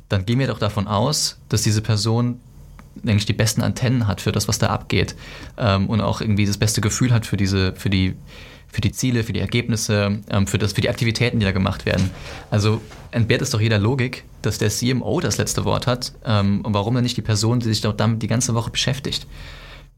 [0.09, 2.39] dann gehen wir doch davon aus, dass diese Person
[3.03, 5.15] eigentlich die besten Antennen hat für das, was da abgeht
[5.57, 8.15] ähm, und auch irgendwie das beste Gefühl hat für diese, für die,
[8.67, 11.85] für die Ziele, für die Ergebnisse, ähm, für, das, für die Aktivitäten, die da gemacht
[11.85, 12.09] werden.
[12.49, 16.73] Also entbehrt es doch jeder Logik, dass der CMO das letzte Wort hat ähm, und
[16.73, 19.27] warum dann nicht die Person, die sich doch damit die ganze Woche beschäftigt.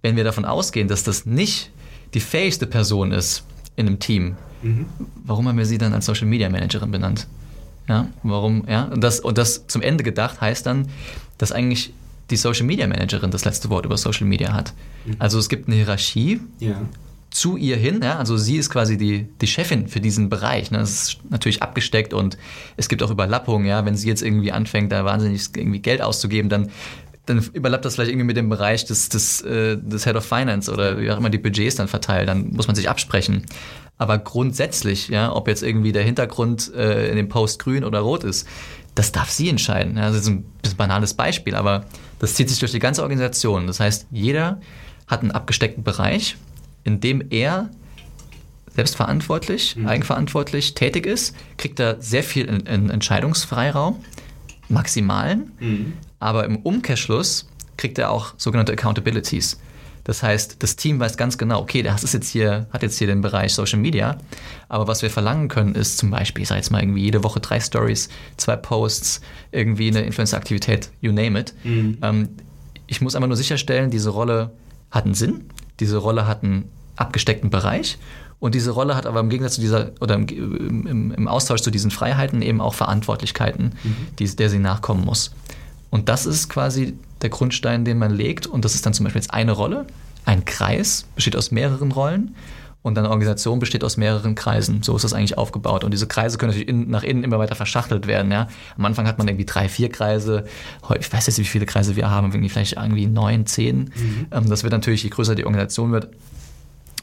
[0.02, 1.72] Wenn wir davon ausgehen, dass das nicht
[2.14, 3.44] die fähigste Person ist
[3.76, 4.86] in einem Team, mhm.
[5.24, 7.28] warum haben wir sie dann als Social Media Managerin benannt?
[7.90, 10.88] Ja, warum, ja, und das, und das zum Ende gedacht heißt dann,
[11.40, 11.92] dass eigentlich
[12.30, 14.74] die Social Media Managerin das letzte Wort über Social Media hat.
[15.06, 15.16] Mhm.
[15.18, 16.80] Also es gibt eine Hierarchie ja.
[17.32, 20.70] zu ihr hin, ja, also sie ist quasi die, die Chefin für diesen Bereich.
[20.70, 20.78] Ne?
[20.78, 22.38] Das ist natürlich abgesteckt und
[22.78, 26.50] es gibt auch Überlappungen, ja, wenn sie jetzt irgendwie anfängt, da wahnsinnig irgendwie Geld auszugeben,
[26.50, 26.70] dann
[27.30, 30.72] dann überlappt das vielleicht irgendwie mit dem Bereich des, des, äh, des Head of Finance
[30.72, 33.46] oder wie auch immer die Budgets dann verteilt, dann muss man sich absprechen.
[33.98, 38.24] Aber grundsätzlich, ja, ob jetzt irgendwie der Hintergrund äh, in dem Post grün oder rot
[38.24, 38.48] ist,
[38.96, 39.98] das darf sie entscheiden.
[39.98, 41.86] Ja, das ist ein bisschen banales Beispiel, aber
[42.18, 43.68] das zieht sich durch die ganze Organisation.
[43.68, 44.60] Das heißt, jeder
[45.08, 46.36] hat einen abgesteckten Bereich,
[46.84, 47.70] in dem er
[48.76, 49.88] selbstverantwortlich, mhm.
[49.88, 53.98] eigenverantwortlich tätig ist, kriegt er sehr viel in, in Entscheidungsfreiraum,
[54.70, 55.94] maximalen, mhm.
[56.20, 57.48] Aber im Umkehrschluss
[57.78, 59.60] kriegt er auch sogenannte Accountabilities.
[60.04, 63.08] Das heißt, das Team weiß ganz genau, okay, das ist jetzt hier, hat jetzt hier
[63.08, 64.18] den Bereich Social Media,
[64.68, 67.40] aber was wir verlangen können, ist zum Beispiel, ich sage jetzt mal irgendwie jede Woche
[67.40, 71.54] drei Stories, zwei Posts, irgendwie eine Influencer-Aktivität, you name it.
[71.64, 71.98] Mhm.
[72.02, 72.30] Ähm,
[72.88, 74.52] ich muss einfach nur sicherstellen, diese Rolle
[74.90, 75.46] hat einen Sinn,
[75.80, 78.00] diese Rolle hat einen abgesteckten Bereich
[78.40, 81.72] und diese Rolle hat aber im Gegensatz zu dieser oder im, im, im Austausch zu
[81.72, 83.96] diesen Freiheiten eben auch Verantwortlichkeiten, mhm.
[84.18, 85.32] die, der sie nachkommen muss.
[85.90, 88.48] Und das ist quasi der Grundstein, den man legt.
[88.48, 89.86] Und das ist dann zum Beispiel jetzt eine Rolle.
[90.26, 92.36] Ein Kreis besteht aus mehreren Rollen
[92.82, 94.84] und eine Organisation besteht aus mehreren Kreisen.
[94.84, 95.84] So ist das eigentlich aufgebaut.
[95.84, 98.32] Und diese Kreise können natürlich in, nach innen immer weiter verschachtelt werden.
[98.32, 98.48] Ja?
[98.78, 100.46] Am Anfang hat man irgendwie drei, vier Kreise.
[101.00, 103.78] Ich weiß jetzt, wie viele Kreise wir haben, irgendwie vielleicht irgendwie neun, zehn.
[103.96, 104.28] Mhm.
[104.32, 106.10] Ähm, das wird natürlich, je größer die Organisation wird,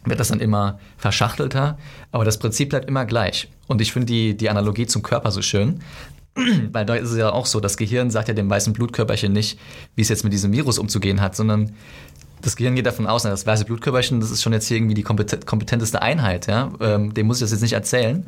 [0.05, 1.78] wird das dann immer verschachtelter.
[2.11, 3.49] Aber das Prinzip bleibt immer gleich.
[3.66, 5.80] Und ich finde die, die Analogie zum Körper so schön.
[6.72, 9.59] Weil da ist es ja auch so, das Gehirn sagt ja dem weißen Blutkörperchen nicht,
[9.95, 11.72] wie es jetzt mit diesem Virus umzugehen hat, sondern
[12.43, 15.03] das Gehirn geht davon aus, das weiße Blutkörperchen, das ist schon jetzt hier irgendwie die
[15.03, 16.70] kompetenteste Einheit, ja?
[16.80, 18.26] Ähm, dem muss ich das jetzt nicht erzählen.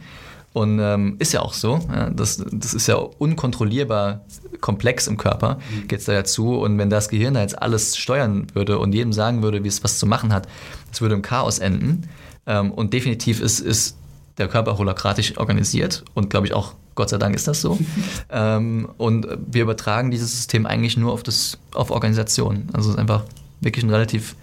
[0.54, 1.78] Und ähm, ist ja auch so.
[1.92, 2.08] Ja?
[2.10, 4.22] Das, das ist ja unkontrollierbar
[4.60, 5.88] komplex im Körper, mhm.
[5.88, 6.54] geht es da ja zu.
[6.54, 9.84] Und wenn das Gehirn da jetzt alles steuern würde und jedem sagen würde, wie es
[9.84, 10.48] was zu machen hat,
[10.90, 12.08] das würde im Chaos enden.
[12.46, 13.97] Ähm, und definitiv ist, ist
[14.38, 17.78] der Körper holokratisch organisiert und glaube ich auch Gott sei Dank ist das so.
[18.30, 22.70] ähm, und wir übertragen dieses System eigentlich nur auf, das, auf Organisationen.
[22.72, 23.22] Also es ist einfach
[23.60, 24.34] wirklich ein relativ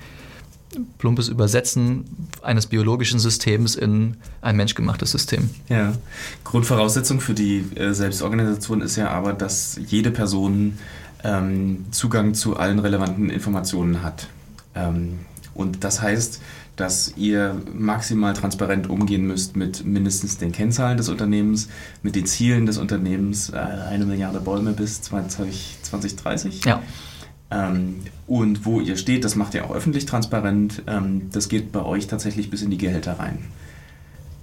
[0.97, 2.05] plumpes Übersetzen
[2.41, 5.49] eines biologischen Systems in ein menschgemachtes System.
[5.67, 5.93] Ja,
[6.45, 10.77] Grundvoraussetzung für die äh, Selbstorganisation ist ja aber, dass jede Person
[11.25, 14.27] ähm, Zugang zu allen relevanten Informationen hat.
[14.75, 15.19] Ähm,
[15.53, 16.41] und das heißt,
[16.75, 21.69] dass ihr maximal transparent umgehen müsst mit mindestens den Kennzahlen des Unternehmens,
[22.03, 26.65] mit den Zielen des Unternehmens, äh, eine Milliarde Bäume bis 20, 2030.
[26.65, 26.81] Ja.
[27.51, 30.83] Ähm, und wo ihr steht, das macht ihr auch öffentlich transparent.
[30.87, 33.39] Ähm, das geht bei euch tatsächlich bis in die Gehälter rein.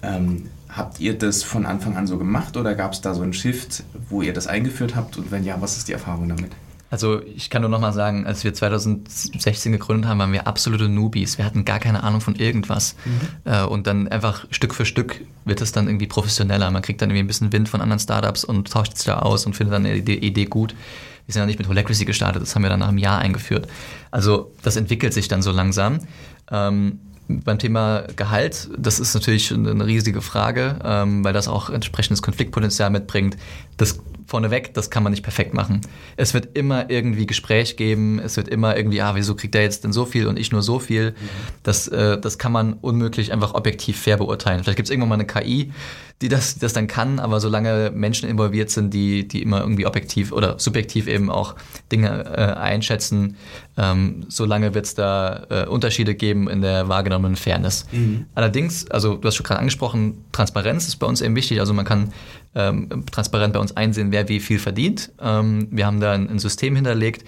[0.03, 3.35] Ähm, habt ihr das von Anfang an so gemacht oder gab es da so einen
[3.35, 5.17] Shift, wo ihr das eingeführt habt?
[5.17, 6.53] Und wenn ja, was ist die Erfahrung damit?
[6.93, 10.91] Also ich kann nur noch mal sagen, als wir 2016 gegründet haben, waren wir absolute
[10.91, 11.39] Newbies.
[11.39, 12.97] Wir hatten gar keine Ahnung von irgendwas.
[13.07, 13.51] Mhm.
[13.51, 16.71] Äh, und dann einfach Stück für Stück wird es dann irgendwie professioneller.
[16.71, 19.47] Man kriegt dann irgendwie ein bisschen Wind von anderen Startups und tauscht sich da aus
[19.47, 20.75] und findet dann eine Idee, Idee gut.
[21.25, 23.69] Wir sind ja nicht mit Holacracy gestartet, das haben wir dann nach einem Jahr eingeführt.
[24.11, 26.01] Also das entwickelt sich dann so langsam.
[26.51, 32.21] Ähm, beim Thema Gehalt, das ist natürlich eine riesige Frage, ähm, weil das auch entsprechendes
[32.21, 33.39] Konfliktpotenzial mitbringt.
[33.79, 33.99] Das
[34.33, 35.83] vorneweg, das kann man nicht perfekt machen.
[36.17, 39.85] Es wird immer irgendwie Gespräch geben, es wird immer irgendwie, ah, wieso kriegt er jetzt
[39.85, 41.11] denn so viel und ich nur so viel?
[41.11, 41.15] Mhm.
[41.63, 44.65] Das, äh, das kann man unmöglich einfach objektiv fair beurteilen.
[44.65, 45.71] Vielleicht gibt es irgendwann mal eine KI,
[46.23, 49.85] die das, die das dann kann, aber solange Menschen involviert sind, die, die immer irgendwie
[49.85, 51.55] objektiv oder subjektiv eben auch
[51.91, 53.37] Dinge äh, einschätzen,
[53.77, 57.87] ähm, solange wird es da äh, Unterschiede geben in der wahrgenommenen Fairness.
[57.93, 58.25] Mhm.
[58.35, 61.61] Allerdings, also du hast schon gerade angesprochen, Transparenz ist bei uns eben wichtig.
[61.61, 62.13] Also man kann
[62.55, 65.13] ähm, transparent bei uns einsehen, wer wie viel verdient.
[65.21, 67.25] Ähm, wir haben da ein, ein System hinterlegt,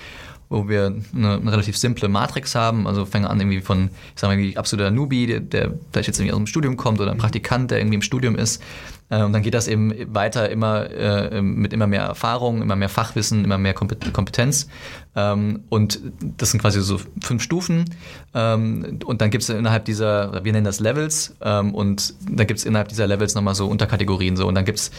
[0.55, 2.86] wo wir eine, eine, relativ simple Matrix haben.
[2.86, 6.18] Also fangen an irgendwie von, ich sage mal, irgendwie absoluter Newbie, der, der vielleicht jetzt
[6.18, 8.62] irgendwie aus dem Studium kommt oder ein Praktikant, der irgendwie im Studium ist.
[9.11, 13.44] Und dann geht das eben weiter immer äh, mit immer mehr Erfahrung, immer mehr Fachwissen,
[13.44, 14.66] immer mehr Kompetenz.
[15.14, 16.00] Ähm, und
[16.38, 17.84] das sind quasi so fünf Stufen.
[18.32, 22.59] Ähm, und dann gibt es innerhalb dieser, wir nennen das Levels, ähm, und da gibt
[22.59, 24.36] es innerhalb dieser Levels nochmal so Unterkategorien.
[24.36, 24.48] So.
[24.48, 24.90] Und dann gibt es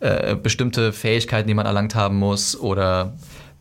[0.00, 3.12] äh, bestimmte Fähigkeiten, die man erlangt haben muss oder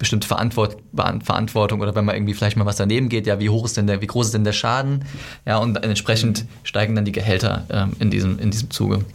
[0.01, 0.77] bestimmte Verantwort
[1.23, 3.85] Verantwortung oder wenn man irgendwie vielleicht mal was daneben geht, ja, wie hoch ist denn
[3.85, 5.05] der, wie groß ist denn der Schaden?
[5.45, 9.05] Ja, und entsprechend steigen dann die Gehälter ähm, in, diesem, in diesem Zuge.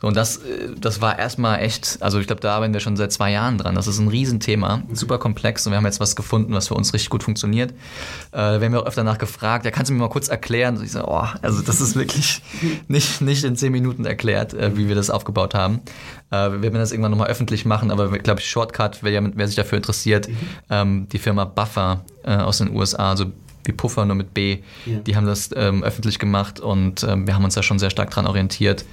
[0.00, 2.96] So, und das, äh, das war erstmal echt, also ich glaube, da arbeiten wir schon
[2.96, 3.74] seit zwei Jahren dran.
[3.74, 6.94] Das ist ein Riesenthema, super komplex und wir haben jetzt was gefunden, was für uns
[6.94, 7.72] richtig gut funktioniert.
[8.32, 10.78] Äh, wir haben ja auch öfter nach gefragt, ja, kannst du mir mal kurz erklären?
[10.78, 12.42] Und ich so, oh, also das ist wirklich
[12.88, 15.80] nicht, nicht in zehn Minuten erklärt, äh, wie wir das aufgebaut haben.
[16.30, 19.56] Äh, wir werden das irgendwann nochmal öffentlich machen, aber glaube ich, Shortcut, wer, wer sich
[19.56, 20.34] dafür interessiert, mhm.
[20.70, 23.26] ähm, die Firma Buffer äh, aus den USA, also
[23.64, 24.98] wie Puffer nur mit B, ja.
[25.00, 28.10] die haben das ähm, öffentlich gemacht und ähm, wir haben uns da schon sehr stark
[28.10, 28.86] dran orientiert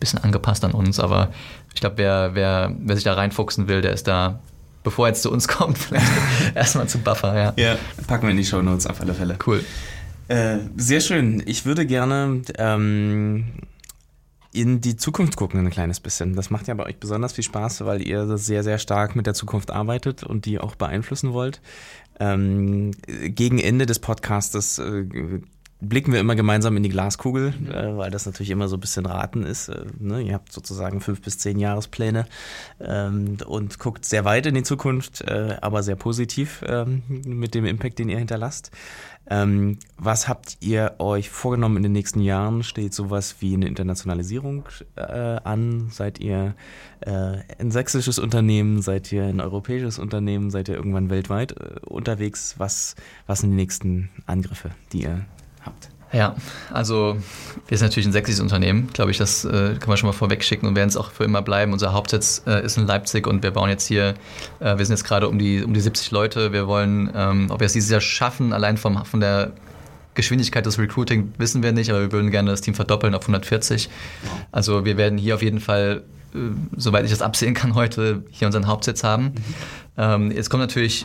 [0.00, 1.30] bisschen angepasst an uns, aber
[1.74, 4.40] ich glaube, wer, wer, wer sich da reinfuchsen will, der ist da,
[4.82, 6.10] bevor er jetzt zu uns kommt, vielleicht
[6.54, 7.52] erstmal zu Buffer, ja.
[7.56, 7.76] Ja,
[8.06, 9.38] packen wir in die Show Notes auf alle Fälle.
[9.46, 9.64] Cool.
[10.28, 11.42] Äh, sehr schön.
[11.46, 13.44] Ich würde gerne ähm,
[14.52, 16.34] in die Zukunft gucken ein kleines bisschen.
[16.34, 19.34] Das macht ja bei euch besonders viel Spaß, weil ihr sehr, sehr stark mit der
[19.34, 21.60] Zukunft arbeitet und die auch beeinflussen wollt.
[22.18, 25.04] Ähm, gegen Ende des Podcastes äh,
[25.80, 29.06] blicken wir immer gemeinsam in die Glaskugel, äh, weil das natürlich immer so ein bisschen
[29.06, 29.68] raten ist.
[29.68, 30.20] Äh, ne?
[30.20, 32.26] Ihr habt sozusagen fünf bis zehn Jahrespläne
[32.80, 37.64] ähm, und guckt sehr weit in die Zukunft, äh, aber sehr positiv ähm, mit dem
[37.64, 38.70] Impact, den ihr hinterlasst.
[39.28, 42.64] Ähm, was habt ihr euch vorgenommen in den nächsten Jahren?
[42.64, 44.64] Steht sowas wie eine Internationalisierung
[44.96, 45.88] äh, an?
[45.92, 46.54] Seid ihr
[47.00, 48.82] äh, ein sächsisches Unternehmen?
[48.82, 50.50] Seid ihr ein europäisches Unternehmen?
[50.50, 52.56] Seid ihr irgendwann weltweit äh, unterwegs?
[52.58, 55.24] Was, was sind die nächsten Angriffe, die ihr
[55.64, 55.88] habt.
[56.12, 56.34] Ja,
[56.72, 57.16] also
[57.68, 60.42] wir sind natürlich ein sächsisches Unternehmen, glaube ich, das äh, kann man schon mal vorweg
[60.42, 61.72] schicken und werden es auch für immer bleiben.
[61.72, 64.14] Unser Hauptsitz äh, ist in Leipzig und wir bauen jetzt hier,
[64.58, 66.52] äh, wir sind jetzt gerade um die, um die 70 Leute.
[66.52, 69.52] Wir wollen, ähm, ob wir es dieses Jahr schaffen, allein vom, von der
[70.14, 73.88] Geschwindigkeit des Recruiting wissen wir nicht, aber wir würden gerne das Team verdoppeln auf 140.
[74.50, 76.02] Also wir werden hier auf jeden Fall
[76.34, 76.38] äh,
[76.76, 79.24] soweit ich das absehen kann, heute hier unseren Hauptsitz haben.
[79.24, 79.34] Mhm.
[79.98, 81.04] Ähm, jetzt kommt natürlich,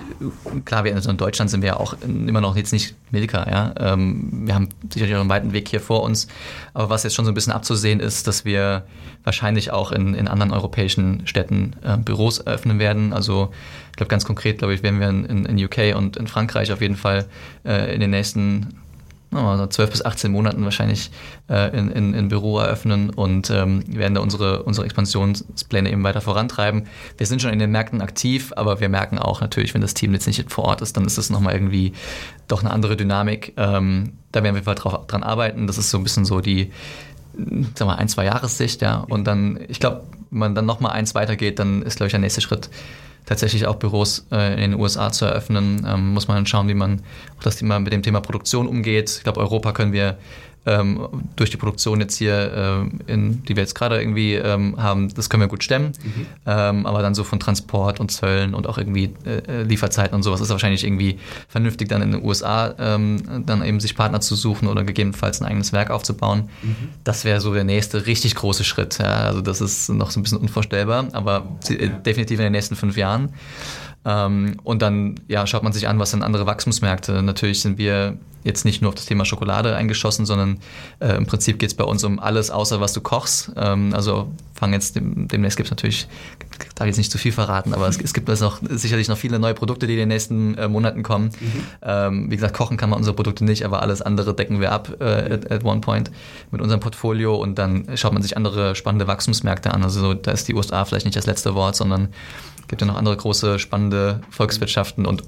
[0.63, 3.73] klar, wir also in Deutschland sind wir ja auch immer noch jetzt nicht Milka, ja.
[3.77, 6.27] Ähm, wir haben sicherlich auch einen weiten Weg hier vor uns.
[6.73, 8.83] Aber was jetzt schon so ein bisschen abzusehen ist, dass wir
[9.23, 13.11] wahrscheinlich auch in, in anderen europäischen Städten äh, Büros eröffnen werden.
[13.11, 13.51] Also
[13.89, 16.81] ich glaube ganz konkret, glaube ich, werden wir in, in UK und in Frankreich auf
[16.81, 17.25] jeden Fall
[17.65, 18.75] äh, in den nächsten
[19.43, 21.11] also 12 bis 18 Monaten wahrscheinlich
[21.49, 26.21] äh, in, in, in Büro eröffnen und ähm, werden da unsere, unsere Expansionspläne eben weiter
[26.21, 26.87] vorantreiben.
[27.17, 30.13] Wir sind schon in den Märkten aktiv, aber wir merken auch natürlich, wenn das Team
[30.13, 31.93] jetzt nicht vor Ort ist, dann ist das nochmal irgendwie
[32.47, 33.53] doch eine andere Dynamik.
[33.57, 35.67] Ähm, da werden wir dran arbeiten.
[35.67, 36.71] Das ist so ein bisschen so die,
[37.75, 38.97] sag mal, ein, zwei Jahressicht, ja.
[38.97, 42.19] Und dann, ich glaube, wenn man dann nochmal eins weitergeht, dann ist, glaube ich, der
[42.19, 42.69] nächste Schritt
[43.25, 45.85] tatsächlich auch Büros äh, in den USA zu eröffnen.
[45.87, 47.01] Ähm, muss man dann schauen, wie man
[47.37, 49.09] auch das Thema mit dem Thema Produktion umgeht.
[49.17, 50.17] Ich glaube, Europa können wir
[50.65, 55.13] ähm, durch die Produktion jetzt hier, äh, in, die wir jetzt gerade irgendwie ähm, haben,
[55.13, 55.93] das können wir gut stemmen.
[56.03, 56.25] Mhm.
[56.45, 60.41] Ähm, aber dann so von Transport und Zöllen und auch irgendwie äh, Lieferzeiten und sowas
[60.41, 64.67] ist wahrscheinlich irgendwie vernünftig, dann in den USA ähm, dann eben sich Partner zu suchen
[64.67, 66.49] oder gegebenenfalls ein eigenes Werk aufzubauen.
[66.63, 66.75] Mhm.
[67.03, 68.97] Das wäre so der nächste richtig große Schritt.
[68.97, 69.25] Ja?
[69.25, 71.87] Also das ist noch so ein bisschen unvorstellbar, aber ja.
[71.87, 73.29] definitiv in den nächsten fünf Jahren.
[74.05, 77.21] Ähm, und dann ja, schaut man sich an, was sind andere Wachstumsmärkte.
[77.23, 80.59] Natürlich sind wir jetzt nicht nur auf das Thema Schokolade eingeschossen, sondern
[80.99, 83.51] äh, im Prinzip geht es bei uns um alles, außer was du kochst.
[83.57, 86.07] Ähm, also fangen jetzt, dem, demnächst gibt es natürlich,
[86.75, 89.17] darf ich jetzt nicht zu viel verraten, aber es, es gibt jetzt noch, sicherlich noch
[89.17, 91.31] viele neue Produkte, die in den nächsten äh, Monaten kommen.
[91.39, 91.63] Mhm.
[91.81, 94.95] Ähm, wie gesagt, kochen kann man unsere Produkte nicht, aber alles andere decken wir ab
[94.99, 96.11] äh, at, at one point
[96.51, 99.83] mit unserem Portfolio und dann schaut man sich andere spannende Wachstumsmärkte an.
[99.83, 102.09] Also so, da ist die USA vielleicht nicht das letzte Wort, sondern
[102.67, 105.23] gibt ja noch andere große, spannende Volkswirtschaften und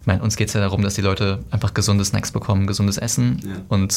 [0.00, 2.96] ich meine, uns geht es ja darum, dass die Leute einfach gesunde Snacks bekommen, gesundes
[2.96, 3.62] Essen ja.
[3.68, 3.92] und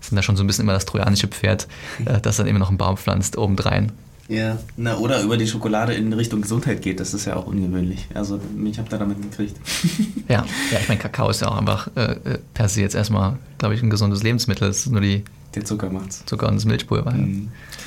[0.00, 1.66] sind da schon so ein bisschen immer das trojanische Pferd,
[2.04, 3.92] äh, das dann immer noch einen Baum pflanzt, obendrein.
[4.28, 8.06] Ja, na, oder über die Schokolade in Richtung Gesundheit geht, das ist ja auch ungewöhnlich.
[8.12, 9.56] Also ich habe da damit gekriegt.
[10.28, 13.38] ja, ja, ich meine, Kakao ist ja auch einfach äh, äh, per se jetzt erstmal,
[13.56, 14.68] glaube ich, ein gesundes Lebensmittel.
[14.68, 15.24] Es ist nur die.
[15.54, 16.24] Der Zucker macht's.
[16.26, 17.12] Zucker und das Milchpulver.
[17.12, 17.44] Mhm.
[17.44, 17.78] Ja.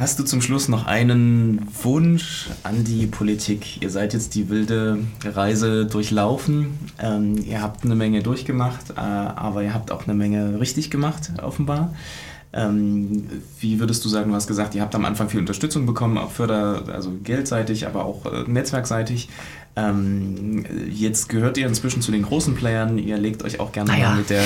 [0.00, 3.82] Hast du zum Schluss noch einen Wunsch an die Politik?
[3.82, 6.78] Ihr seid jetzt die wilde Reise durchlaufen.
[6.98, 11.30] Ähm, ihr habt eine Menge durchgemacht, äh, aber ihr habt auch eine Menge richtig gemacht,
[11.42, 11.94] offenbar.
[12.54, 13.28] Ähm,
[13.60, 16.30] wie würdest du sagen, du hast gesagt, ihr habt am Anfang viel Unterstützung bekommen, auch
[16.30, 19.28] Förder, also geldseitig, aber auch äh, netzwerkseitig.
[19.76, 24.08] Ähm, jetzt gehört ihr inzwischen zu den großen Playern, ihr legt euch auch gerne naja.
[24.08, 24.44] mal mit der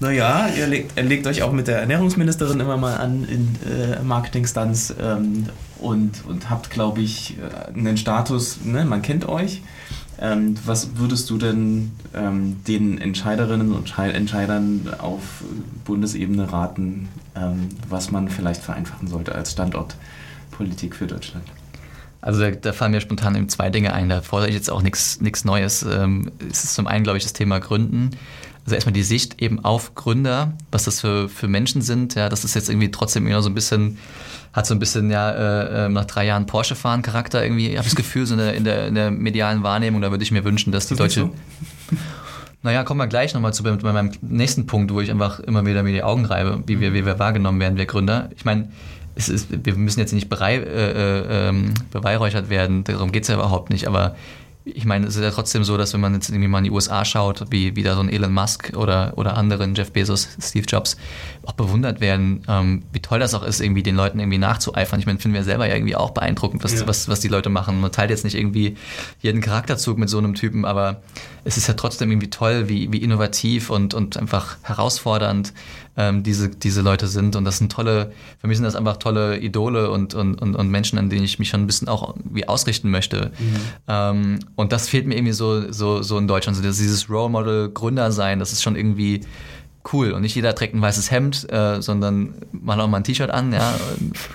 [0.00, 4.02] naja, ihr legt, ihr legt euch auch mit der Ernährungsministerin immer mal an in äh,
[4.02, 5.46] Marketing-Stunts ähm,
[5.78, 8.84] und, und habt, glaube ich, äh, einen Status, ne?
[8.86, 9.62] man kennt euch.
[10.18, 15.44] Ähm, was würdest du denn ähm, den Entscheiderinnen und Entscheidern auf
[15.84, 21.44] Bundesebene raten, ähm, was man vielleicht vereinfachen sollte als Standortpolitik für Deutschland?
[22.20, 24.08] Also da, da, fallen mir spontan eben zwei Dinge ein.
[24.08, 25.82] Da fordere ich jetzt auch nichts Neues.
[25.82, 28.10] Ähm, es ist zum einen, glaube ich, das Thema Gründen.
[28.64, 32.14] Also erstmal die Sicht eben auf Gründer, was das für, für Menschen sind.
[32.14, 33.98] Ja, das ist jetzt irgendwie trotzdem immer so ein bisschen,
[34.52, 37.86] hat so ein bisschen ja äh, ähm, nach drei Jahren Porsche fahren Charakter irgendwie, habe
[37.86, 40.02] ich das Gefühl, so in der, in der, in der medialen Wahrnehmung.
[40.02, 41.20] Da würde ich mir wünschen, dass die das deutsche.
[41.20, 41.96] So?
[42.62, 45.82] Naja, kommen wir gleich nochmal zu bei meinem nächsten Punkt, wo ich einfach immer wieder
[45.82, 48.28] mir die Augen reibe, wie wir, wie wir wahrgenommen werden, wir Gründer.
[48.36, 48.68] Ich meine,
[49.16, 53.34] ist, wir müssen jetzt nicht berei, äh, äh, ähm, beweihräuchert werden, darum geht es ja
[53.34, 54.14] überhaupt nicht, aber
[54.64, 56.70] ich meine, es ist ja trotzdem so, dass wenn man jetzt irgendwie mal in die
[56.70, 60.66] USA schaut, wie, wie da so ein Elon Musk oder, oder anderen, Jeff Bezos, Steve
[60.66, 60.96] Jobs,
[61.46, 65.00] auch bewundert werden, ähm, wie toll das auch ist, irgendwie den Leuten irgendwie nachzueifern.
[65.00, 66.86] Ich meine, finden wir selber ja irgendwie auch beeindruckend, was, ja.
[66.86, 67.80] was, was die Leute machen.
[67.80, 68.76] Man teilt jetzt nicht irgendwie
[69.20, 71.02] jeden Charakterzug mit so einem Typen, aber
[71.44, 75.54] es ist ja trotzdem irgendwie toll, wie, wie innovativ und, und einfach herausfordernd
[75.96, 77.36] ähm, diese, diese Leute sind.
[77.36, 80.68] Und das sind tolle, für mich sind das einfach tolle Idole und, und, und, und
[80.68, 83.32] Menschen, an denen ich mich schon ein bisschen auch wie ausrichten möchte.
[83.38, 83.56] Mhm.
[83.88, 86.56] Ähm, und das fehlt mir irgendwie so, so, so in Deutschland.
[86.56, 89.20] So dieses Role Model Gründer sein, das ist schon irgendwie
[89.92, 90.12] cool.
[90.12, 93.52] Und nicht jeder trägt ein weißes Hemd, äh, sondern mal auch mal ein T-Shirt an,
[93.52, 93.74] ja,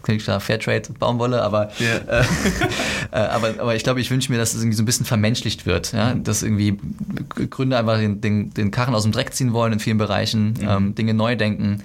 [0.02, 2.20] klingt da Fairtrade Baumwolle, aber, yeah.
[2.20, 2.24] äh,
[3.12, 5.66] äh, aber, aber ich glaube, ich wünsche mir, dass es irgendwie so ein bisschen vermenschlicht
[5.66, 6.78] wird, ja, dass irgendwie
[7.50, 10.68] Gründer einfach den, den, den Karren aus dem Dreck ziehen wollen in vielen Bereichen, mhm.
[10.68, 11.84] ähm, Dinge neu denken,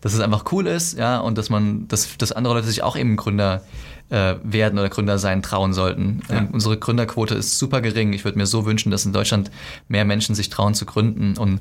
[0.00, 2.96] dass es einfach cool ist, ja, und dass man, dass, dass andere Leute sich auch
[2.96, 3.62] eben Gründer
[4.10, 6.22] äh, werden oder Gründer sein trauen sollten.
[6.28, 6.38] Ja.
[6.38, 8.12] Ähm, unsere Gründerquote ist super gering.
[8.12, 9.50] Ich würde mir so wünschen, dass in Deutschland
[9.88, 11.60] mehr Menschen sich trauen zu gründen und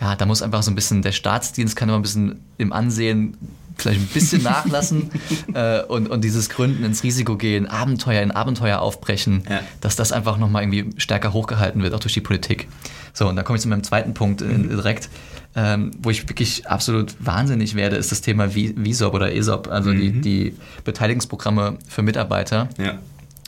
[0.00, 3.36] ja, da muss einfach so ein bisschen, der Staatsdienst kann immer ein bisschen im Ansehen
[3.80, 5.10] vielleicht ein bisschen nachlassen
[5.54, 9.60] äh, und, und dieses Gründen ins Risiko gehen, Abenteuer in Abenteuer aufbrechen, ja.
[9.80, 12.68] dass das einfach nochmal irgendwie stärker hochgehalten wird, auch durch die Politik.
[13.12, 14.68] So, und dann komme ich zu meinem zweiten Punkt äh, mhm.
[14.68, 15.08] direkt,
[15.56, 19.98] ähm, wo ich wirklich absolut wahnsinnig werde, ist das Thema VISOP oder ESOP, also mhm.
[19.98, 22.68] die, die Beteiligungsprogramme für Mitarbeiter.
[22.78, 22.98] Ja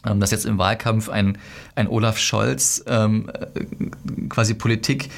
[0.05, 1.39] ähm, dass jetzt im Wahlkampf ein,
[1.77, 5.11] ein Olaf Scholz ähm, äh, quasi Politik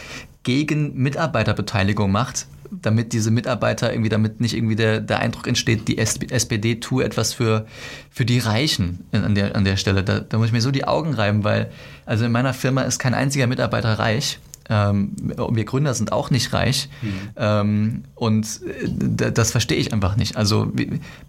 [0.45, 5.99] gegen Mitarbeiterbeteiligung macht, damit diese Mitarbeiter irgendwie, damit nicht irgendwie der, der Eindruck entsteht, die
[5.99, 7.67] SPD tue etwas für,
[8.11, 10.05] für die Reichen an der, an der Stelle.
[10.05, 11.71] Da, da muss ich mir so die Augen reiben, weil
[12.07, 14.39] also in meiner Firma ist kein einziger Mitarbeiter reich.
[14.71, 16.89] Ähm, wir Gründer sind auch nicht reich.
[17.03, 17.13] Mhm.
[17.37, 20.37] Ähm, und äh, das verstehe ich einfach nicht.
[20.37, 20.73] Also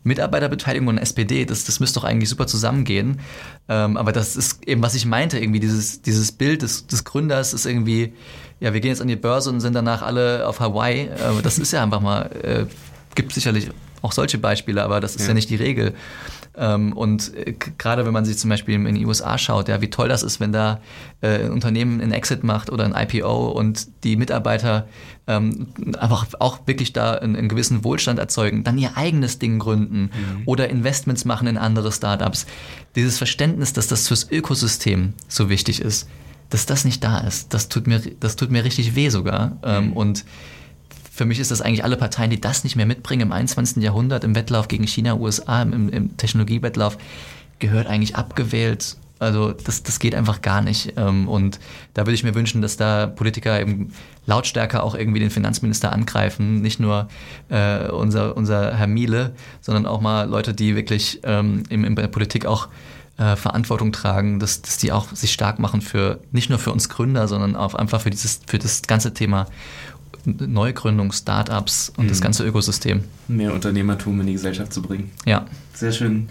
[0.03, 3.19] Mitarbeiterbeteiligung und SPD, das, das müsste doch eigentlich super zusammengehen.
[3.67, 7.53] Ähm, aber das ist eben, was ich meinte, irgendwie dieses, dieses Bild des, des Gründers
[7.53, 8.13] ist irgendwie,
[8.59, 11.07] ja, wir gehen jetzt an die Börse und sind danach alle auf Hawaii.
[11.07, 12.65] Äh, das ist ja einfach mal, äh,
[13.15, 13.69] gibt sicherlich
[14.01, 15.93] auch solche Beispiele, aber das ist ja, ja nicht die Regel.
[16.57, 19.89] Ähm, und äh, gerade wenn man sich zum Beispiel in die USA schaut, ja, wie
[19.89, 20.79] toll das ist, wenn da
[21.21, 24.87] äh, ein Unternehmen einen Exit macht oder ein IPO und die Mitarbeiter
[25.27, 30.03] ähm, einfach auch wirklich da einen, einen, gewissen Wohlstand erzeugen, dann ihr eigenes Ding gründen
[30.03, 30.43] mhm.
[30.45, 32.45] oder Investments machen in andere Startups.
[32.95, 36.07] Dieses Verständnis, dass das fürs Ökosystem so wichtig ist,
[36.49, 39.57] dass das nicht da ist, das tut mir, das tut mir richtig weh sogar.
[39.63, 39.93] Ähm, mhm.
[39.93, 40.25] und
[41.15, 43.81] für mich ist das eigentlich alle Parteien, die das nicht mehr mitbringen im 21.
[43.81, 46.97] Jahrhundert, im Wettlauf gegen China, USA, im, im Technologiewettlauf,
[47.59, 48.97] gehört eigentlich abgewählt.
[49.17, 50.93] Also das, das geht einfach gar nicht.
[50.97, 51.61] Ähm, und
[51.93, 53.93] da würde ich mir wünschen, dass da Politiker eben
[54.25, 56.61] lautstärker auch irgendwie den Finanzminister angreifen.
[56.61, 57.07] Nicht nur
[57.47, 62.07] äh, unser, unser Herr Miele, sondern auch mal Leute, die wirklich ähm, in, in der
[62.07, 62.67] Politik auch
[63.17, 66.89] äh, Verantwortung tragen, dass, dass die auch sich stark machen für nicht nur für uns
[66.89, 69.47] Gründer, sondern auch einfach für dieses für das ganze Thema
[70.25, 72.09] Neugründung, Startups und mhm.
[72.09, 73.03] das ganze Ökosystem.
[73.27, 75.11] Mehr Unternehmertum in die Gesellschaft zu bringen.
[75.25, 75.45] Ja.
[75.73, 76.27] Sehr schön.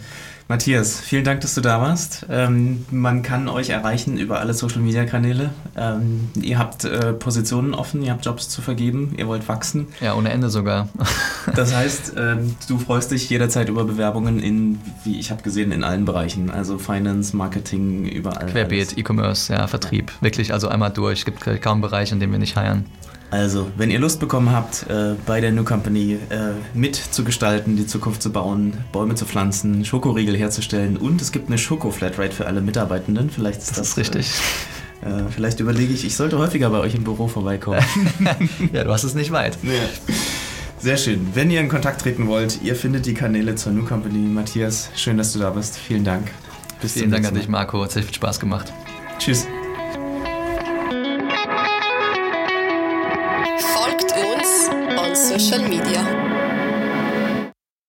[0.47, 2.27] Matthias, vielen Dank, dass du da warst.
[2.29, 5.51] Ähm, man kann euch erreichen über alle Social-Media-Kanäle.
[5.75, 9.87] Ähm, ihr habt äh, Positionen offen, ihr habt Jobs zu vergeben, ihr wollt wachsen.
[10.03, 10.91] Ja, ohne Ende sogar.
[11.55, 15.83] das heißt, ähm, du freust dich jederzeit über Bewerbungen in, wie ich habe gesehen, in
[15.83, 16.51] allen Bereichen.
[16.51, 18.45] Also Finance, Marketing, überall.
[18.47, 20.13] Querbeet, E-Commerce, ja, Vertrieb.
[20.21, 21.21] Wirklich, also einmal durch.
[21.21, 22.85] Es gibt kaum einen Bereich, in dem wir nicht heiern.
[23.31, 28.23] Also, wenn ihr Lust bekommen habt, äh, bei der New Company äh, mitzugestalten, die Zukunft
[28.23, 33.31] zu bauen, Bäume zu pflanzen, Schokoriegel herzustellen und es gibt eine Schoko-Flatrate für alle Mitarbeitenden.
[33.31, 34.31] Vielleicht ist das, das ist richtig.
[34.31, 37.81] Äh, äh, vielleicht überlege ich, ich sollte häufiger bei euch im Büro vorbeikommen.
[38.73, 39.59] ja, du hast es nicht weit.
[39.63, 40.15] Ja.
[40.79, 41.29] Sehr schön.
[41.35, 44.19] Wenn ihr in Kontakt treten wollt, ihr findet die Kanäle zur New Company.
[44.29, 45.79] Matthias, schön, dass du da bist.
[45.79, 46.31] Vielen Dank.
[46.81, 47.83] Bis Vielen Dank an dich, Marco.
[47.83, 48.73] Hat sehr viel Spaß gemacht.
[49.19, 49.47] Tschüss.